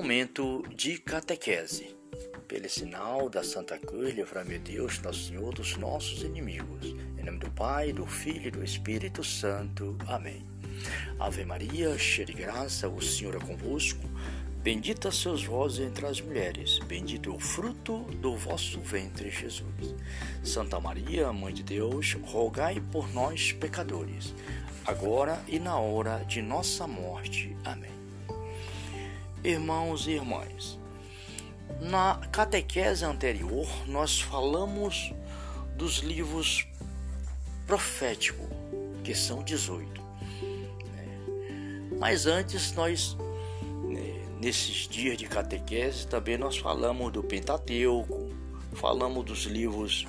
Momento 0.07 0.63
de 0.73 0.99
catequese 0.99 1.93
pelo 2.47 2.69
sinal 2.69 3.27
da 3.27 3.43
Santa 3.43 3.77
Cruz, 3.77 4.15
livrai-me 4.15 4.57
Deus, 4.57 5.01
nosso 5.01 5.27
Senhor, 5.27 5.53
dos 5.53 5.75
nossos 5.75 6.23
inimigos. 6.23 6.95
Em 7.17 7.25
nome 7.25 7.39
do 7.39 7.51
Pai, 7.51 7.91
do 7.91 8.05
Filho 8.05 8.47
e 8.47 8.51
do 8.51 8.63
Espírito 8.63 9.21
Santo. 9.21 9.97
Amém. 10.07 10.45
Ave 11.19 11.43
Maria, 11.43 11.97
cheia 11.97 12.25
de 12.25 12.31
graça, 12.31 12.87
o 12.87 13.01
Senhor 13.01 13.35
é 13.35 13.39
convosco. 13.39 14.09
Bendita 14.63 15.11
sois 15.11 15.43
vós 15.43 15.77
entre 15.77 16.05
as 16.05 16.21
mulheres, 16.21 16.79
bendito 16.87 17.29
é 17.29 17.33
o 17.33 17.37
fruto 17.37 18.03
do 18.21 18.33
vosso 18.37 18.79
ventre, 18.79 19.29
Jesus. 19.29 19.93
Santa 20.41 20.79
Maria, 20.79 21.33
Mãe 21.33 21.53
de 21.53 21.63
Deus, 21.63 22.13
rogai 22.23 22.81
por 22.93 23.13
nós, 23.13 23.51
pecadores, 23.51 24.33
agora 24.85 25.43
e 25.49 25.59
na 25.59 25.77
hora 25.77 26.23
de 26.23 26.41
nossa 26.41 26.87
morte. 26.87 27.53
Amém. 27.65 27.96
Irmãos 29.43 30.07
e 30.07 30.11
irmãs, 30.11 30.79
na 31.79 32.15
catequese 32.31 33.05
anterior, 33.05 33.67
nós 33.87 34.19
falamos 34.19 35.13
dos 35.75 35.99
livros 35.99 36.67
proféticos, 37.67 38.47
que 39.03 39.13
são 39.13 39.43
18. 39.43 40.01
Mas 41.99 42.25
antes, 42.25 42.71
nós, 42.73 43.15
né, 43.85 44.25
nesses 44.41 44.87
dias 44.87 45.17
de 45.17 45.27
catequese, 45.27 46.07
também 46.07 46.37
nós 46.37 46.57
falamos 46.57 47.11
do 47.11 47.23
Pentateuco, 47.23 48.31
falamos 48.73 49.23
dos 49.23 49.43
livros 49.43 50.07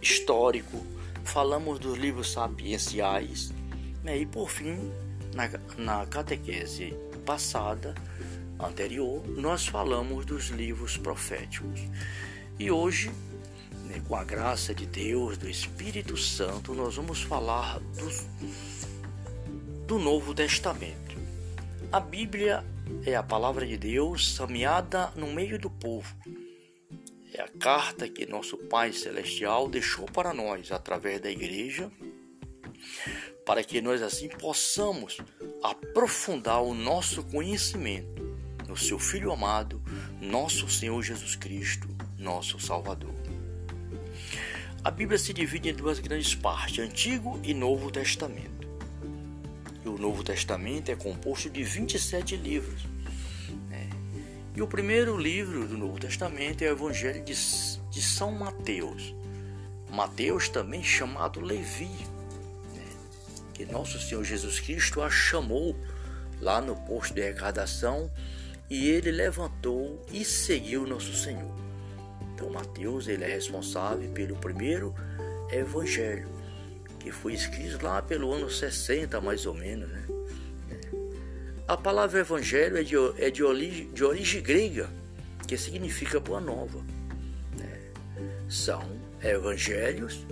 históricos, 0.00 0.80
falamos 1.24 1.80
dos 1.80 1.98
livros 1.98 2.30
sapienciais, 2.30 3.52
né, 4.04 4.18
e 4.18 4.24
por 4.24 4.48
fim, 4.48 4.92
na, 5.34 5.48
na 5.76 6.06
catequese 6.06 6.96
passada, 7.28 7.94
anterior, 8.58 9.22
nós 9.28 9.66
falamos 9.66 10.24
dos 10.24 10.46
livros 10.46 10.96
proféticos. 10.96 11.82
E 12.58 12.70
hoje, 12.70 13.10
né, 13.84 14.02
com 14.08 14.16
a 14.16 14.24
graça 14.24 14.74
de 14.74 14.86
Deus, 14.86 15.36
do 15.36 15.46
Espírito 15.46 16.16
Santo, 16.16 16.72
nós 16.72 16.96
vamos 16.96 17.20
falar 17.20 17.80
do, 17.80 18.08
do 19.86 19.98
Novo 19.98 20.32
Testamento. 20.34 21.18
A 21.92 22.00
Bíblia 22.00 22.64
é 23.04 23.14
a 23.14 23.22
palavra 23.22 23.66
de 23.66 23.76
Deus 23.76 24.34
semeada 24.34 25.12
no 25.14 25.26
meio 25.26 25.58
do 25.58 25.68
povo. 25.68 26.16
É 27.34 27.42
a 27.42 27.48
carta 27.60 28.08
que 28.08 28.24
nosso 28.24 28.56
Pai 28.56 28.90
Celestial 28.94 29.68
deixou 29.68 30.06
para 30.06 30.32
nós 30.32 30.72
através 30.72 31.20
da 31.20 31.30
igreja, 31.30 31.92
para 33.44 33.62
que 33.62 33.82
nós 33.82 34.00
assim 34.00 34.30
possamos 34.30 35.18
aprofundar 35.62 36.62
o 36.62 36.74
nosso 36.74 37.22
conhecimento 37.24 38.22
no 38.68 38.76
seu 38.76 38.98
Filho 38.98 39.32
amado, 39.32 39.82
nosso 40.20 40.68
Senhor 40.68 41.02
Jesus 41.02 41.34
Cristo, 41.34 41.88
nosso 42.18 42.60
Salvador. 42.60 43.14
A 44.84 44.90
Bíblia 44.90 45.18
se 45.18 45.32
divide 45.32 45.70
em 45.70 45.74
duas 45.74 45.98
grandes 45.98 46.34
partes, 46.34 46.78
Antigo 46.78 47.40
e 47.42 47.52
Novo 47.52 47.90
Testamento. 47.90 48.68
E 49.84 49.88
o 49.88 49.98
Novo 49.98 50.22
Testamento 50.22 50.90
é 50.90 50.96
composto 50.96 51.50
de 51.50 51.62
27 51.62 52.36
livros. 52.36 52.84
Né? 53.68 53.88
E 54.54 54.62
o 54.62 54.66
primeiro 54.66 55.16
livro 55.16 55.66
do 55.66 55.76
Novo 55.76 55.98
Testamento 55.98 56.62
é 56.62 56.68
o 56.68 56.72
Evangelho 56.72 57.24
de, 57.24 57.34
de 57.34 58.02
São 58.02 58.32
Mateus. 58.32 59.14
Mateus, 59.90 60.48
também 60.48 60.82
chamado 60.82 61.40
Levi? 61.40 61.90
Que 63.58 63.66
nosso 63.66 63.98
Senhor 63.98 64.22
Jesus 64.22 64.60
Cristo 64.60 65.02
a 65.02 65.10
chamou 65.10 65.76
lá 66.40 66.60
no 66.60 66.76
posto 66.76 67.12
de 67.12 67.22
arrecadação 67.22 68.08
e 68.70 68.88
ele 68.88 69.10
levantou 69.10 70.00
e 70.12 70.24
seguiu 70.24 70.86
nosso 70.86 71.12
Senhor. 71.12 71.52
Então 72.32 72.48
Mateus 72.50 73.08
ele 73.08 73.24
é 73.24 73.26
responsável 73.26 74.08
pelo 74.12 74.36
primeiro 74.36 74.94
evangelho, 75.50 76.28
que 77.00 77.10
foi 77.10 77.34
escrito 77.34 77.84
lá 77.84 78.00
pelo 78.00 78.32
ano 78.32 78.48
60 78.48 79.20
mais 79.20 79.44
ou 79.44 79.54
menos, 79.54 79.88
né? 79.88 80.06
A 81.66 81.76
palavra 81.76 82.20
evangelho 82.20 82.78
é 82.78 82.84
de, 82.84 82.94
é 83.18 83.28
de, 83.28 83.42
origem, 83.42 83.90
de 83.92 84.04
origem 84.04 84.40
grega, 84.40 84.88
que 85.48 85.58
significa 85.58 86.20
boa 86.20 86.40
nova. 86.40 86.78
Né? 87.58 87.90
São 88.48 88.88
evangelhos 89.20 90.24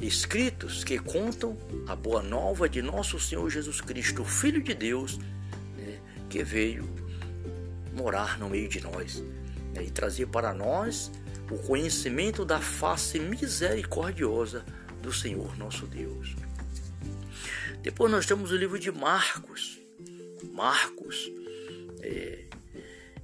escritos 0.00 0.84
que 0.84 0.98
contam 0.98 1.56
a 1.86 1.94
boa 1.94 2.22
nova 2.22 2.68
de 2.68 2.82
nosso 2.82 3.18
Senhor 3.18 3.48
Jesus 3.50 3.80
Cristo, 3.80 4.22
o 4.22 4.24
Filho 4.24 4.62
de 4.62 4.74
Deus, 4.74 5.18
né? 5.76 5.98
que 6.28 6.42
veio 6.42 6.88
morar 7.94 8.38
no 8.38 8.48
meio 8.50 8.68
de 8.68 8.80
nós 8.80 9.22
né, 9.74 9.84
e 9.84 9.90
trazer 9.90 10.26
para 10.26 10.52
nós 10.52 11.10
o 11.50 11.58
conhecimento 11.58 12.44
da 12.44 12.60
face 12.60 13.18
misericordiosa 13.18 14.64
do 15.00 15.12
Senhor 15.12 15.56
nosso 15.56 15.86
Deus. 15.86 16.34
Depois 17.82 18.10
nós 18.10 18.24
temos 18.24 18.50
o 18.50 18.56
livro 18.56 18.78
de 18.78 18.90
Marcos. 18.90 19.78
Marcos 20.52 21.30
é, 22.00 22.44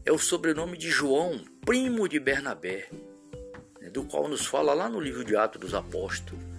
é 0.04 0.12
o 0.12 0.18
sobrenome 0.18 0.76
de 0.76 0.90
João, 0.90 1.42
primo 1.64 2.08
de 2.08 2.20
Bernabé, 2.20 2.88
né, 3.80 3.88
do 3.88 4.04
qual 4.04 4.28
nos 4.28 4.44
fala 4.44 4.74
lá 4.74 4.88
no 4.88 5.00
livro 5.00 5.24
de 5.24 5.34
Atos 5.34 5.60
dos 5.60 5.74
Apóstolos. 5.74 6.49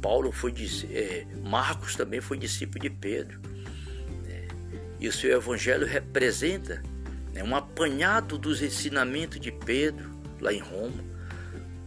Paulo 0.00 0.32
foi 0.32 0.54
é, 0.90 1.26
Marcos 1.42 1.96
também 1.96 2.20
foi 2.20 2.38
discípulo 2.38 2.80
de 2.80 2.90
Pedro. 2.90 3.40
E 5.00 5.08
o 5.08 5.12
seu 5.12 5.34
evangelho 5.34 5.86
representa 5.86 6.82
né, 7.32 7.42
um 7.42 7.56
apanhado 7.56 8.36
dos 8.36 8.60
ensinamentos 8.60 9.40
de 9.40 9.50
Pedro 9.50 10.10
lá 10.38 10.52
em 10.52 10.60
Roma. 10.60 11.02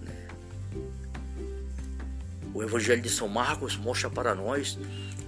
Né. 0.02 0.28
O 2.52 2.64
evangelho 2.64 3.04
de 3.04 3.10
São 3.10 3.28
Marcos 3.28 3.78
mostra 3.78 4.10
para 4.10 4.34
nós 4.34 4.80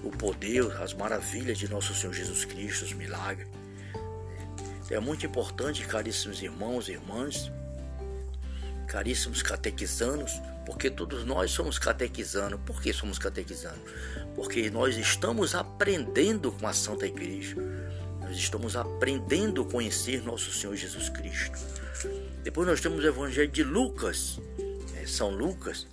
o 0.04 0.10
poder, 0.10 0.66
as 0.82 0.96
maravilhas 0.96 1.60
de 1.60 1.70
nosso 1.70 1.94
Senhor 1.94 2.14
Jesus 2.14 2.44
Cristo, 2.44 2.86
os 2.86 2.94
milagres. 2.94 3.48
É 4.90 5.00
muito 5.00 5.24
importante, 5.24 5.86
caríssimos 5.86 6.42
irmãos 6.42 6.90
e 6.90 6.94
irmãs, 6.94 7.52
caríssimos 8.88 9.44
catequizanos, 9.44 10.32
porque 10.66 10.90
todos 10.90 11.24
nós 11.24 11.52
somos 11.52 11.78
catequizanos. 11.78 12.60
Por 12.66 12.82
que 12.82 12.92
somos 12.92 13.20
catequizanos? 13.20 13.80
Porque 14.36 14.70
nós 14.70 14.98
estamos 14.98 15.54
aprendendo 15.54 16.52
com 16.52 16.68
a 16.68 16.74
Santa 16.74 17.06
Igreja. 17.06 17.56
Nós 18.22 18.36
estamos 18.36 18.76
aprendendo 18.76 19.62
a 19.62 19.66
conhecer 19.66 20.24
nosso 20.24 20.52
Senhor 20.52 20.76
Jesus 20.76 21.10
Cristo. 21.10 21.58
Depois 22.44 22.68
nós 22.68 22.82
temos 22.82 23.04
o 23.04 23.08
Evangelho 23.08 23.52
de 23.52 23.64
Lucas, 23.64 24.40
é 25.02 25.06
São 25.06 25.30
Lucas, 25.30 25.88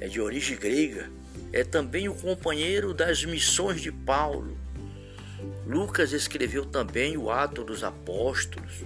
é 0.00 0.08
de 0.08 0.20
origem 0.20 0.56
grega, 0.56 1.10
é 1.52 1.64
também 1.64 2.08
o 2.08 2.14
companheiro 2.14 2.94
das 2.94 3.24
missões 3.24 3.80
de 3.80 3.90
Paulo. 3.90 4.56
Lucas 5.66 6.12
escreveu 6.12 6.64
também 6.64 7.16
o 7.16 7.30
Ato 7.30 7.64
dos 7.64 7.84
Apóstolos, 7.84 8.82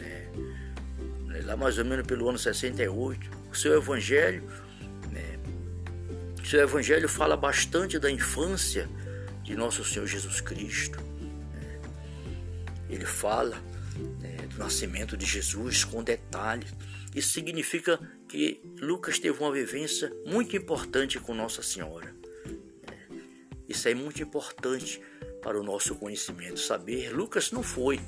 né? 0.00 1.42
lá 1.44 1.56
mais 1.56 1.78
ou 1.78 1.84
menos 1.84 2.06
pelo 2.06 2.28
ano 2.28 2.38
68. 2.38 3.39
O 3.50 3.56
seu 3.56 3.76
Evangelho, 3.76 4.42
né? 5.10 5.38
o 6.40 6.46
seu 6.46 6.60
Evangelho 6.60 7.08
fala 7.08 7.36
bastante 7.36 7.98
da 7.98 8.10
infância 8.10 8.88
de 9.42 9.56
nosso 9.56 9.84
Senhor 9.84 10.06
Jesus 10.06 10.40
Cristo. 10.40 10.98
Né? 11.52 11.80
Ele 12.88 13.04
fala 13.04 13.56
né, 14.20 14.36
do 14.48 14.58
nascimento 14.58 15.16
de 15.16 15.26
Jesus 15.26 15.84
com 15.84 16.02
detalhes. 16.02 16.72
Isso 17.14 17.32
significa 17.32 17.98
que 18.28 18.60
Lucas 18.80 19.18
teve 19.18 19.38
uma 19.40 19.52
vivência 19.52 20.12
muito 20.24 20.56
importante 20.56 21.18
com 21.18 21.34
Nossa 21.34 21.62
Senhora. 21.62 22.14
Né? 22.46 23.18
Isso 23.68 23.88
é 23.88 23.94
muito 23.94 24.22
importante 24.22 25.02
para 25.42 25.58
o 25.58 25.62
nosso 25.62 25.94
conhecimento. 25.96 26.60
Saber, 26.60 27.10
Lucas 27.10 27.50
não 27.50 27.62
foi 27.62 28.00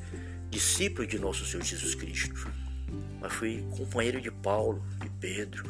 discípulo 0.50 1.06
de 1.06 1.18
nosso 1.18 1.44
Senhor 1.44 1.64
Jesus 1.64 1.94
Cristo, 1.94 2.34
mas 3.20 3.32
foi 3.32 3.66
companheiro 3.76 4.20
de 4.20 4.30
Paulo, 4.30 4.84
de 5.00 5.08
Pedro, 5.22 5.66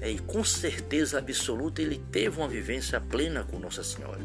né? 0.00 0.10
e 0.10 0.18
com 0.18 0.44
certeza 0.44 1.18
absoluta 1.18 1.80
ele 1.80 2.02
teve 2.12 2.38
uma 2.38 2.48
vivência 2.48 3.00
plena 3.00 3.44
com 3.44 3.58
Nossa 3.58 3.82
Senhora. 3.82 4.20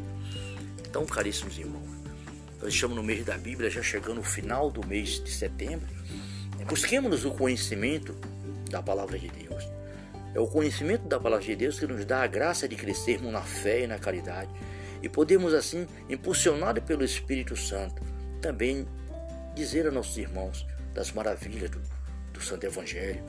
Então, 0.86 1.06
caríssimos 1.06 1.56
irmãos, 1.56 1.88
nós 2.60 2.74
estamos 2.74 2.96
no 2.96 3.02
mês 3.02 3.24
da 3.24 3.38
Bíblia, 3.38 3.70
já 3.70 3.82
chegando 3.82 4.16
no 4.16 4.22
final 4.24 4.70
do 4.70 4.86
mês 4.86 5.22
de 5.22 5.30
setembro. 5.30 5.86
Né? 6.58 6.64
Busquemos 6.66 7.24
o 7.24 7.30
conhecimento 7.30 8.14
da 8.68 8.82
palavra 8.82 9.18
de 9.18 9.28
Deus. 9.28 9.64
É 10.34 10.40
o 10.40 10.46
conhecimento 10.46 11.08
da 11.08 11.18
palavra 11.20 11.46
de 11.46 11.56
Deus 11.56 11.78
que 11.78 11.86
nos 11.86 12.04
dá 12.04 12.22
a 12.22 12.26
graça 12.26 12.68
de 12.68 12.74
crescermos 12.76 13.32
na 13.32 13.42
fé 13.42 13.84
e 13.84 13.86
na 13.86 13.98
caridade 13.98 14.50
e 15.02 15.08
podemos 15.08 15.52
assim, 15.52 15.86
impulsionados 16.08 16.84
pelo 16.84 17.04
Espírito 17.04 17.56
Santo, 17.56 18.02
também 18.40 18.86
dizer 19.54 19.86
a 19.86 19.90
nossos 19.90 20.16
irmãos 20.16 20.64
das 20.94 21.10
maravilhas 21.10 21.70
do, 21.70 21.80
do 22.32 22.40
Santo 22.40 22.64
Evangelho, 22.64 23.20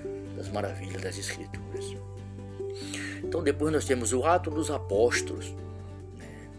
das 0.43 0.49
maravilhas 0.49 1.01
das 1.01 1.17
Escrituras. 1.17 1.95
Então 3.23 3.41
depois 3.41 3.71
nós 3.71 3.85
temos 3.85 4.11
o 4.11 4.25
Ato 4.25 4.51
dos 4.51 4.69
Apóstolos, 4.69 5.53
né? 6.17 6.49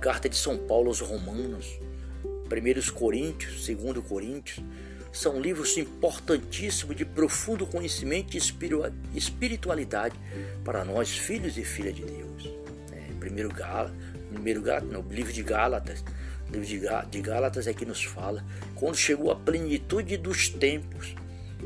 Carta 0.00 0.28
de 0.28 0.36
São 0.36 0.56
Paulo 0.56 0.88
aos 0.88 1.00
Romanos, 1.00 1.78
1 2.24 2.92
Coríntios, 2.92 3.66
2 3.66 4.06
Coríntios, 4.06 4.64
são 5.12 5.40
livros 5.40 5.76
importantíssimos 5.76 6.94
de 6.94 7.04
profundo 7.04 7.66
conhecimento 7.66 8.36
e 8.36 9.18
espiritualidade 9.18 10.14
para 10.62 10.84
nós, 10.84 11.10
filhos 11.10 11.56
e 11.56 11.64
filhas 11.64 11.96
de 11.96 12.02
Deus. 12.02 12.50
É, 12.92 13.12
primeiro 13.18 13.48
Gala, 13.48 13.92
primeiro 14.30 14.62
no 14.84 15.02
livro 15.10 15.32
de 15.32 15.42
Gálatas, 15.42 16.04
livro 16.52 17.08
de 17.10 17.20
Gálatas 17.20 17.66
é 17.66 17.72
que 17.72 17.84
nos 17.84 18.04
fala, 18.04 18.44
quando 18.74 18.94
chegou 18.94 19.32
a 19.32 19.36
plenitude 19.36 20.16
dos 20.16 20.48
tempos, 20.48 21.14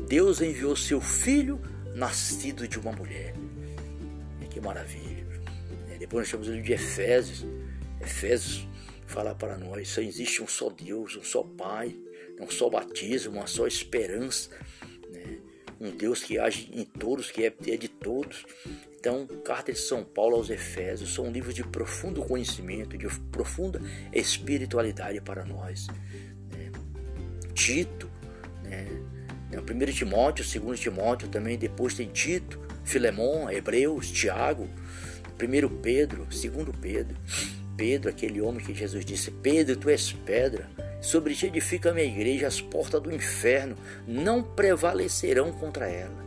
Deus 0.07 0.41
enviou 0.41 0.75
seu 0.75 1.01
filho 1.01 1.61
nascido 1.95 2.67
de 2.67 2.79
uma 2.79 2.91
mulher. 2.91 3.33
Que 4.49 4.59
maravilha. 4.59 5.25
É, 5.89 5.97
depois 5.97 6.23
nós 6.23 6.31
temos 6.31 6.47
livro 6.47 6.63
de 6.63 6.73
Efésios. 6.73 7.45
Efésios 8.01 8.67
fala 9.05 9.33
para 9.33 9.57
nós, 9.57 9.89
só 9.89 10.01
existe 10.01 10.41
um 10.41 10.47
só 10.47 10.69
Deus, 10.69 11.15
um 11.15 11.23
só 11.23 11.43
Pai, 11.43 11.95
um 12.39 12.49
só 12.49 12.69
batismo, 12.69 13.37
uma 13.37 13.47
só 13.47 13.67
esperança 13.67 14.49
um 15.81 15.89
Deus 15.89 16.23
que 16.23 16.37
age 16.37 16.69
em 16.71 16.85
todos, 16.85 17.31
que 17.31 17.43
é, 17.43 17.53
é 17.67 17.75
de 17.75 17.87
todos. 17.87 18.45
Então, 18.99 19.25
Carta 19.43 19.73
de 19.73 19.79
São 19.79 20.03
Paulo 20.03 20.35
aos 20.35 20.51
Efésios 20.51 21.11
são 21.11 21.31
livros 21.31 21.55
de 21.55 21.63
profundo 21.63 22.21
conhecimento, 22.21 22.95
de 22.95 23.07
profunda 23.31 23.81
espiritualidade 24.13 25.19
para 25.21 25.43
nós. 25.43 25.87
Né? 26.51 26.71
Tito, 27.55 28.07
né? 28.63 28.87
1 29.59 29.83
é 29.83 29.91
Timóteo, 29.91 30.61
2 30.61 30.79
Timóteo 30.79 31.27
também, 31.27 31.57
depois 31.57 31.93
tem 31.93 32.07
Tito, 32.07 32.59
Filemão, 32.83 33.49
Hebreus, 33.49 34.09
Tiago, 34.11 34.67
1 35.41 35.81
Pedro, 35.81 36.25
2 36.25 36.75
Pedro. 36.79 37.17
Pedro, 37.75 38.09
aquele 38.09 38.41
homem 38.41 38.63
que 38.63 38.73
Jesus 38.73 39.03
disse: 39.03 39.31
Pedro, 39.31 39.75
tu 39.75 39.89
és 39.89 40.11
pedra 40.11 40.69
Sobre 41.01 41.33
ti 41.33 41.47
edifica 41.47 41.89
a 41.89 41.93
minha 41.93 42.05
igreja, 42.05 42.45
as 42.45 42.61
portas 42.61 43.01
do 43.01 43.11
inferno 43.11 43.75
não 44.07 44.43
prevalecerão 44.43 45.51
contra 45.51 45.89
ela. 45.89 46.23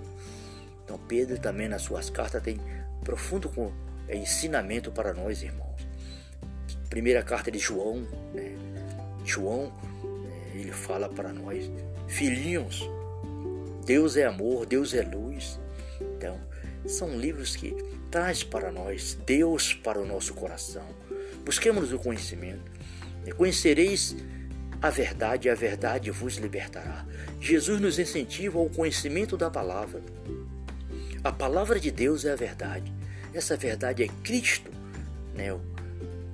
Então, 0.85 0.99
Pedro 0.99 1.39
também 1.39 1.69
nas 1.69 1.83
suas 1.83 2.11
cartas 2.11 2.43
tem 2.43 2.61
profundo 3.05 3.73
é, 4.09 4.17
ensinamento 4.17 4.91
para 4.91 5.15
nós, 5.15 5.45
irmãos. 5.45 5.87
Primeira 6.91 7.23
carta 7.23 7.53
de 7.53 7.59
João, 7.59 8.05
né? 8.35 8.53
João, 9.25 9.73
né? 10.03 10.61
ele 10.61 10.73
fala 10.73 11.09
para 11.09 11.33
nós, 11.33 11.71
filhinhos, 12.09 12.89
Deus 13.85 14.17
é 14.17 14.25
amor, 14.25 14.67
Deus 14.67 14.95
é 14.95 15.03
luz. 15.03 15.59
Então, 16.17 16.41
são 16.87 17.19
livros 17.19 17.57
que 17.57 17.75
traz 18.11 18.43
para 18.43 18.71
nós 18.71 19.17
Deus 19.27 19.75
para 19.75 20.01
o 20.01 20.07
nosso 20.07 20.35
coração. 20.35 20.87
Busquemos 21.45 21.93
o 21.93 21.99
conhecimento. 21.99 22.73
Conhecereis 23.37 24.17
a 24.81 24.91
verdade, 24.91 25.49
a 25.49 25.55
verdade 25.55 26.11
vos 26.11 26.37
libertará. 26.37 27.07
Jesus 27.41 27.81
nos 27.81 27.99
incentiva 27.99 28.59
ao 28.59 28.69
conhecimento 28.69 29.37
da 29.37 29.51
palavra. 29.51 30.03
A 31.23 31.33
palavra 31.33 31.81
de 31.81 31.91
Deus 31.91 32.25
é 32.25 32.33
a 32.33 32.37
verdade. 32.37 32.93
Essa 33.33 33.57
verdade 33.57 34.03
é 34.03 34.09
Cristo, 34.23 34.71
né? 35.35 35.53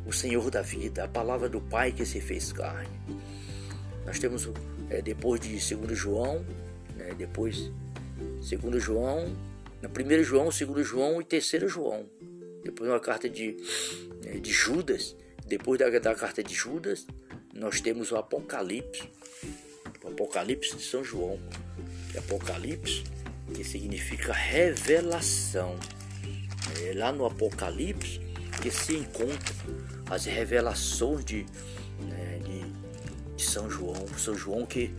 o 0.05 0.13
Senhor 0.13 0.51
da 0.51 0.63
vida, 0.63 1.05
a 1.05 1.09
palavra 1.09 1.49
do 1.49 1.61
Pai 1.61 1.93
que 1.93 2.05
se 2.05 2.21
fez 2.21 2.53
carne. 2.53 2.91
Nós 4.05 4.19
temos 4.19 4.51
é, 4.89 5.01
depois 5.01 5.41
de 5.41 5.77
2 5.77 5.97
João, 5.97 6.45
né? 7.11 7.15
depois 7.17 7.71
2 8.41 8.83
João, 8.83 9.37
no 9.83 9.89
1 9.89 10.23
João, 10.23 10.49
2 10.49 10.87
João 10.87 11.21
e 11.21 11.25
3 11.25 11.51
João. 11.67 12.07
Depois 12.63 12.91
uma 12.91 13.01
carta 13.01 13.29
de, 13.29 13.57
né, 14.25 14.39
de 14.39 14.53
Judas, 14.53 15.17
depois 15.47 15.79
da, 15.79 15.89
da 15.99 16.15
carta 16.15 16.43
de 16.43 16.55
Judas, 16.55 17.07
nós 17.55 17.81
temos 17.81 18.13
o 18.13 18.17
Apocalipse, 18.17 19.11
o 20.03 20.09
Apocalipse 20.09 20.77
de 20.77 20.83
São 20.83 21.03
João, 21.03 21.39
é 22.15 22.19
Apocalipse, 22.19 23.05
que 23.55 23.65
significa 23.65 24.33
revelação. 24.33 25.77
É 26.85 26.93
lá 26.95 27.11
no 27.11 27.27
Apocalipse 27.27 28.21
que 28.63 28.71
se 28.71 28.95
encontra 28.95 29.55
as 30.11 30.25
revelações 30.27 31.25
de, 31.25 31.47
né, 32.01 32.41
de, 32.45 33.37
de, 33.37 33.43
São 33.43 33.71
João, 33.71 34.07
São 34.19 34.37
João 34.37 34.67
que 34.67 34.95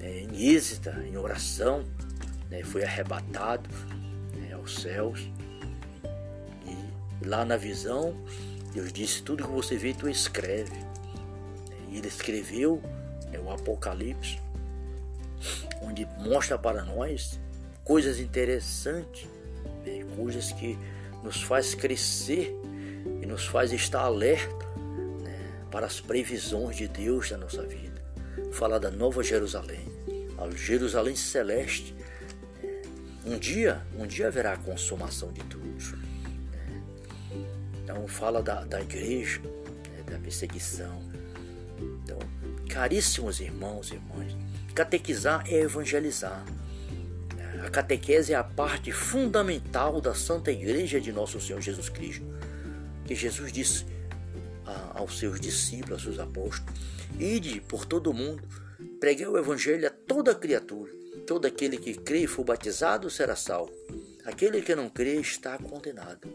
né, 0.00 0.20
em 0.20 0.54
êxita, 0.54 0.90
em 1.06 1.16
oração, 1.16 1.84
né, 2.50 2.62
foi 2.62 2.84
arrebatado 2.84 3.68
né, 4.34 4.52
aos 4.52 4.80
céus. 4.80 5.28
E 6.66 7.26
lá 7.26 7.44
na 7.44 7.56
visão, 7.56 8.14
Deus 8.72 8.92
disse: 8.92 9.22
Tudo 9.22 9.44
que 9.44 9.50
você 9.50 9.76
vê, 9.76 9.94
tu 9.94 10.08
escreve. 10.08 10.86
E 11.88 11.98
ele 11.98 12.08
escreveu 12.08 12.82
é, 13.32 13.38
o 13.38 13.50
Apocalipse, 13.50 14.38
onde 15.82 16.06
mostra 16.18 16.58
para 16.58 16.84
nós 16.84 17.40
coisas 17.84 18.20
interessantes, 18.20 19.26
né, 19.84 20.04
coisas 20.16 20.52
que 20.52 20.78
nos 21.22 21.42
faz 21.42 21.74
crescer 21.74 22.54
e 23.22 23.26
nos 23.26 23.46
faz 23.46 23.72
estar 23.72 24.02
alerta 24.02 24.66
né, 25.22 25.64
para 25.70 25.86
as 25.86 26.00
previsões 26.00 26.76
de 26.76 26.86
Deus 26.86 27.30
na 27.30 27.38
nossa 27.38 27.62
vida. 27.66 27.87
Fala 28.52 28.78
da 28.78 28.90
Nova 28.90 29.22
Jerusalém, 29.22 29.86
a 30.38 30.50
Jerusalém 30.56 31.14
celeste. 31.16 31.94
Um 33.24 33.38
dia, 33.38 33.86
um 33.96 34.06
dia 34.06 34.28
haverá 34.28 34.52
a 34.52 34.56
consumação 34.56 35.32
de 35.32 35.42
tudo. 35.44 35.68
Então 37.82 38.06
fala 38.08 38.42
da, 38.42 38.64
da 38.64 38.80
igreja, 38.80 39.40
né, 39.40 40.02
da 40.06 40.18
perseguição, 40.18 41.02
então, 41.80 42.18
caríssimos 42.68 43.40
irmãos 43.40 43.90
e 43.90 43.94
irmãs, 43.94 44.36
catequizar 44.74 45.44
é 45.46 45.60
evangelizar. 45.60 46.44
A 47.64 47.70
catequese 47.70 48.32
é 48.32 48.36
a 48.36 48.44
parte 48.44 48.92
fundamental 48.92 50.00
da 50.00 50.14
Santa 50.14 50.50
Igreja 50.50 51.00
de 51.00 51.12
Nosso 51.12 51.40
Senhor 51.40 51.60
Jesus 51.60 51.88
Cristo. 51.88 52.24
Que 53.04 53.14
Jesus 53.14 53.52
disse 53.52 53.84
aos 54.94 55.18
seus 55.18 55.40
discípulos, 55.40 55.92
aos 55.92 56.02
seus 56.02 56.18
apóstolos: 56.18 56.74
Ide 57.18 57.60
por 57.60 57.84
todo 57.84 58.10
o 58.10 58.14
mundo, 58.14 58.42
preguei 59.00 59.26
o 59.26 59.38
Evangelho 59.38 59.86
a 59.86 59.90
toda 59.90 60.34
criatura. 60.34 60.92
Todo 61.26 61.46
aquele 61.46 61.76
que 61.76 61.94
crê 61.94 62.20
e 62.20 62.26
for 62.26 62.44
batizado 62.44 63.10
será 63.10 63.36
salvo. 63.36 63.72
Aquele 64.24 64.62
que 64.62 64.74
não 64.74 64.88
crê 64.88 65.20
está 65.20 65.58
condenado. 65.58 66.28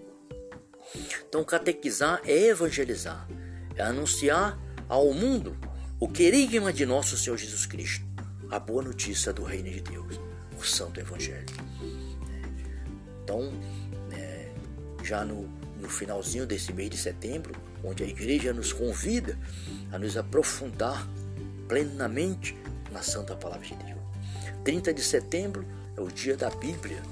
Então, 1.27 1.43
catequizar 1.43 2.21
é 2.25 2.47
evangelizar, 2.47 3.27
é 3.75 3.81
anunciar 3.81 4.59
ao 4.87 5.13
mundo 5.13 5.57
o 5.99 6.07
querigma 6.07 6.71
de 6.71 6.85
nosso 6.85 7.17
Senhor 7.17 7.37
Jesus 7.37 7.65
Cristo, 7.65 8.05
a 8.49 8.59
boa 8.59 8.83
notícia 8.83 9.33
do 9.33 9.43
reino 9.43 9.69
de 9.69 9.81
Deus, 9.81 10.19
o 10.59 10.63
Santo 10.63 10.99
Evangelho. 10.99 11.45
Então, 13.23 13.51
é, 14.11 14.51
já 15.03 15.23
no, 15.23 15.49
no 15.83 15.89
finalzinho 15.89 16.47
desse 16.47 16.71
mês 16.71 16.89
de 16.89 16.97
setembro, 16.97 17.53
onde 17.83 18.03
a 18.03 18.07
igreja 18.07 18.53
nos 18.53 18.71
convida 18.71 19.37
a 19.91 19.99
nos 19.99 20.15
aprofundar 20.15 21.05
plenamente 21.67 22.57
na 22.89 23.01
Santa 23.03 23.35
Palavra 23.35 23.67
de 23.67 23.75
Deus. 23.75 23.99
30 24.63 24.93
de 24.93 25.03
setembro 25.03 25.65
é 25.97 25.99
o 25.99 26.07
dia 26.07 26.37
da 26.37 26.49
Bíblia, 26.49 27.03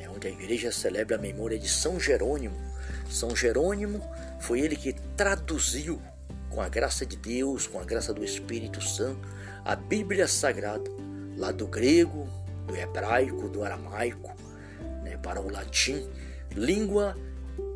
é 0.00 0.08
onde 0.08 0.26
a 0.26 0.30
igreja 0.30 0.72
celebra 0.72 1.16
a 1.16 1.20
memória 1.20 1.56
de 1.56 1.68
São 1.68 2.00
Jerônimo. 2.00 2.56
São 3.08 3.34
Jerônimo 3.34 4.02
foi 4.40 4.60
ele 4.60 4.74
que 4.74 4.92
traduziu, 5.16 6.02
com 6.50 6.60
a 6.60 6.68
graça 6.68 7.06
de 7.06 7.16
Deus, 7.16 7.68
com 7.68 7.78
a 7.78 7.84
graça 7.84 8.12
do 8.12 8.24
Espírito 8.24 8.80
Santo, 8.82 9.28
a 9.64 9.76
Bíblia 9.76 10.26
Sagrada, 10.26 10.90
lá 11.36 11.52
do 11.52 11.66
grego, 11.66 12.28
do 12.66 12.74
hebraico, 12.76 13.48
do 13.48 13.62
aramaico, 13.62 14.34
né, 15.02 15.16
para 15.16 15.40
o 15.40 15.50
latim, 15.50 16.08
língua 16.54 17.16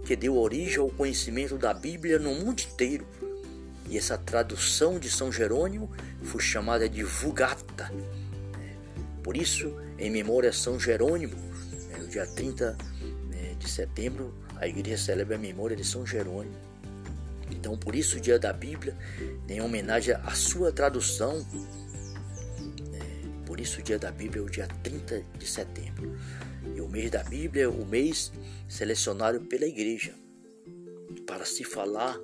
que 0.05 0.17
deu 0.17 0.37
origem 0.37 0.79
ao 0.79 0.89
conhecimento 0.89 1.59
da 1.59 1.75
Bíblia 1.75 2.19
no 2.19 2.35
mundo 2.35 2.61
inteiro. 2.61 3.07
E 3.89 3.97
essa 3.97 4.19
tradução 4.19 4.99
de 4.99 5.11
São 5.11 5.33
Jerônimo 5.33 5.91
foi 6.23 6.41
chamada 6.41 6.89
de 6.89 7.03
Vulgata. 7.03 7.91
Por 9.23 9.37
isso, 9.37 9.75
em 9.99 10.11
memória 10.11 10.51
a 10.51 10.53
São 10.53 10.79
Jerônimo, 10.79 11.37
no 11.99 12.07
dia 12.07 12.27
30 12.27 12.77
né, 13.31 13.55
de 13.59 13.69
setembro, 13.69 14.35
a 14.57 14.67
igreja 14.67 14.97
celebra 14.97 15.37
a 15.37 15.39
memória 15.39 15.77
de 15.77 15.85
São 15.85 16.07
Jerônimo. 16.07 16.57
Então, 17.51 17.77
por 17.77 17.95
isso, 17.95 18.19
o 18.19 18.21
dia 18.21 18.39
da 18.39 18.53
Bíblia, 18.53 18.97
em 19.49 19.61
homenagem 19.61 20.15
à 20.15 20.31
sua 20.31 20.71
tradução, 20.71 21.47
né, 22.91 23.01
por 23.47 23.59
isso, 23.59 23.81
o 23.81 23.83
dia 23.83 23.99
da 23.99 24.11
Bíblia 24.11 24.43
é 24.43 24.45
o 24.45 24.51
dia 24.51 24.69
30 24.83 25.23
de 25.39 25.47
setembro. 25.47 26.17
E 26.79 26.81
o 26.81 26.89
mês 26.89 27.11
da 27.11 27.25
Bíblia 27.25 27.65
é 27.65 27.69
o 27.69 27.85
mês 27.85 28.31
selecionado 28.69 29.41
pela 29.41 29.67
igreja 29.67 30.15
para 31.27 31.45
se 31.45 31.65
falar, 31.65 32.17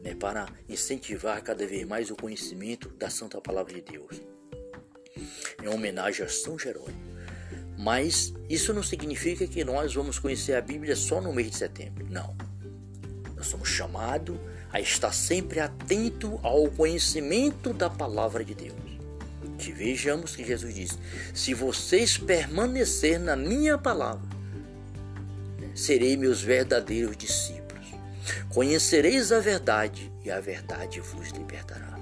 né, 0.00 0.14
para 0.14 0.46
incentivar 0.68 1.42
cada 1.42 1.66
vez 1.66 1.84
mais 1.84 2.08
o 2.08 2.14
conhecimento 2.14 2.88
da 2.90 3.10
Santa 3.10 3.40
Palavra 3.40 3.74
de 3.74 3.80
Deus. 3.80 4.22
Em 5.60 5.66
homenagem 5.66 6.24
a 6.24 6.28
São 6.28 6.56
Jerônimo. 6.56 7.16
Mas 7.76 8.32
isso 8.48 8.72
não 8.72 8.82
significa 8.82 9.44
que 9.44 9.64
nós 9.64 9.92
vamos 9.92 10.20
conhecer 10.20 10.54
a 10.54 10.60
Bíblia 10.60 10.94
só 10.94 11.20
no 11.20 11.32
mês 11.32 11.50
de 11.50 11.56
setembro. 11.56 12.06
Não. 12.08 12.36
Nós 13.34 13.48
somos 13.48 13.68
chamados 13.68 14.38
a 14.70 14.80
estar 14.80 15.12
sempre 15.12 15.58
atento 15.58 16.38
ao 16.44 16.70
conhecimento 16.70 17.72
da 17.72 17.90
palavra 17.90 18.44
de 18.44 18.54
Deus. 18.54 18.85
Que 19.58 19.72
vejamos 19.72 20.36
que 20.36 20.44
Jesus 20.44 20.74
diz: 20.74 20.98
Se 21.34 21.54
vocês 21.54 22.18
permanecer 22.18 23.18
na 23.18 23.36
minha 23.36 23.78
palavra, 23.78 24.28
serei 25.74 26.16
meus 26.16 26.42
verdadeiros 26.42 27.16
discípulos. 27.16 27.86
Conhecereis 28.48 29.32
a 29.32 29.40
verdade 29.40 30.12
e 30.24 30.30
a 30.30 30.40
verdade 30.40 31.00
vos 31.00 31.30
libertará. 31.30 31.96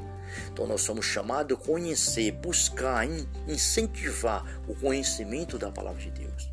Então 0.52 0.66
nós 0.66 0.82
somos 0.82 1.04
chamados 1.04 1.58
a 1.58 1.60
conhecer, 1.60 2.30
buscar, 2.30 3.06
incentivar 3.48 4.44
o 4.68 4.74
conhecimento 4.74 5.58
da 5.58 5.70
palavra 5.70 6.00
de 6.00 6.10
Deus. 6.12 6.48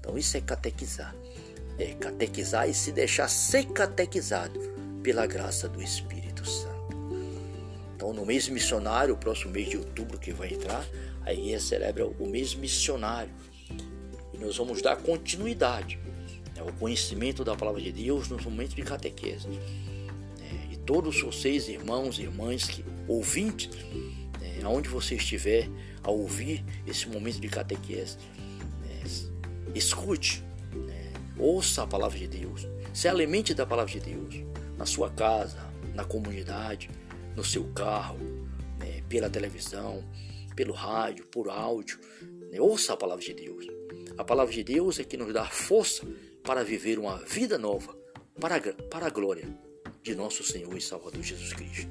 Então 0.00 0.16
isso 0.16 0.36
é 0.36 0.40
catequizar. 0.40 1.14
É 1.78 1.92
catequizar 1.94 2.68
e 2.68 2.74
se 2.74 2.92
deixar 2.92 3.28
ser 3.28 3.66
catequizado 3.66 4.58
pela 5.02 5.26
graça 5.26 5.68
do 5.68 5.82
Espírito. 5.82 6.23
Então 8.04 8.12
no 8.12 8.26
mês 8.26 8.48
missionário, 8.50 9.14
o 9.14 9.16
próximo 9.16 9.52
mês 9.52 9.70
de 9.70 9.78
outubro 9.78 10.18
que 10.18 10.30
vai 10.30 10.52
entrar, 10.52 10.86
a 11.24 11.32
igreja 11.32 11.60
celebra 11.60 12.06
o 12.06 12.26
mês 12.26 12.54
missionário. 12.54 13.32
E 14.32 14.38
nós 14.38 14.56
vamos 14.58 14.82
dar 14.82 14.96
continuidade 14.96 15.98
ao 16.58 16.70
conhecimento 16.74 17.42
da 17.42 17.56
palavra 17.56 17.80
de 17.80 17.90
Deus 17.90 18.28
nos 18.28 18.44
momentos 18.44 18.74
de 18.74 18.82
catequese 18.82 19.48
todos 20.84 21.20
vocês, 21.20 21.68
irmãos 21.68 22.18
e 22.18 22.22
irmãs, 22.22 22.64
que, 22.64 22.84
ouvintes, 23.08 23.70
é, 24.40 24.62
aonde 24.62 24.88
você 24.88 25.14
estiver 25.14 25.68
a 26.02 26.10
ouvir 26.10 26.64
esse 26.86 27.08
momento 27.08 27.40
de 27.40 27.48
catequese, 27.48 28.18
é, 28.86 29.78
escute, 29.78 30.44
é, 30.88 31.12
ouça 31.38 31.82
a 31.82 31.86
palavra 31.86 32.18
de 32.18 32.28
Deus, 32.28 32.66
se 32.92 33.08
alimente 33.08 33.54
da 33.54 33.66
palavra 33.66 33.92
de 33.92 34.00
Deus, 34.00 34.34
na 34.76 34.86
sua 34.86 35.10
casa, 35.10 35.58
na 35.94 36.04
comunidade, 36.04 36.90
no 37.36 37.44
seu 37.44 37.64
carro, 37.72 38.18
né, 38.78 39.02
pela 39.08 39.30
televisão, 39.30 40.04
pelo 40.54 40.72
rádio, 40.72 41.26
por 41.26 41.48
áudio, 41.48 41.98
né, 42.50 42.60
ouça 42.60 42.92
a 42.92 42.96
palavra 42.96 43.24
de 43.24 43.34
Deus. 43.34 43.66
A 44.16 44.24
palavra 44.24 44.52
de 44.52 44.62
Deus 44.62 44.98
é 44.98 45.04
que 45.04 45.16
nos 45.16 45.32
dá 45.32 45.44
força 45.44 46.06
para 46.42 46.62
viver 46.62 46.98
uma 46.98 47.16
vida 47.24 47.58
nova, 47.58 47.96
para, 48.38 48.60
para 48.90 49.06
a 49.06 49.10
glória 49.10 49.48
de 50.02 50.14
nosso 50.14 50.44
Senhor 50.44 50.76
e 50.76 50.80
Salvador 50.80 51.22
Jesus 51.22 51.52
Cristo. 51.52 51.90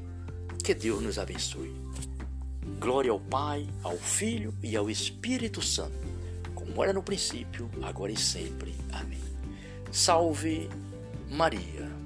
Que 0.63 0.73
Deus 0.73 1.01
nos 1.01 1.19
abençoe. 1.19 1.73
Glória 2.79 3.11
ao 3.11 3.19
Pai, 3.19 3.67
ao 3.81 3.97
Filho 3.97 4.53
e 4.61 4.75
ao 4.77 4.89
Espírito 4.89 5.61
Santo, 5.61 5.97
como 6.53 6.83
era 6.83 6.93
no 6.93 7.03
princípio, 7.03 7.69
agora 7.81 8.11
e 8.11 8.17
sempre. 8.17 8.73
Amém. 8.91 9.21
Salve 9.91 10.69
Maria. 11.29 12.02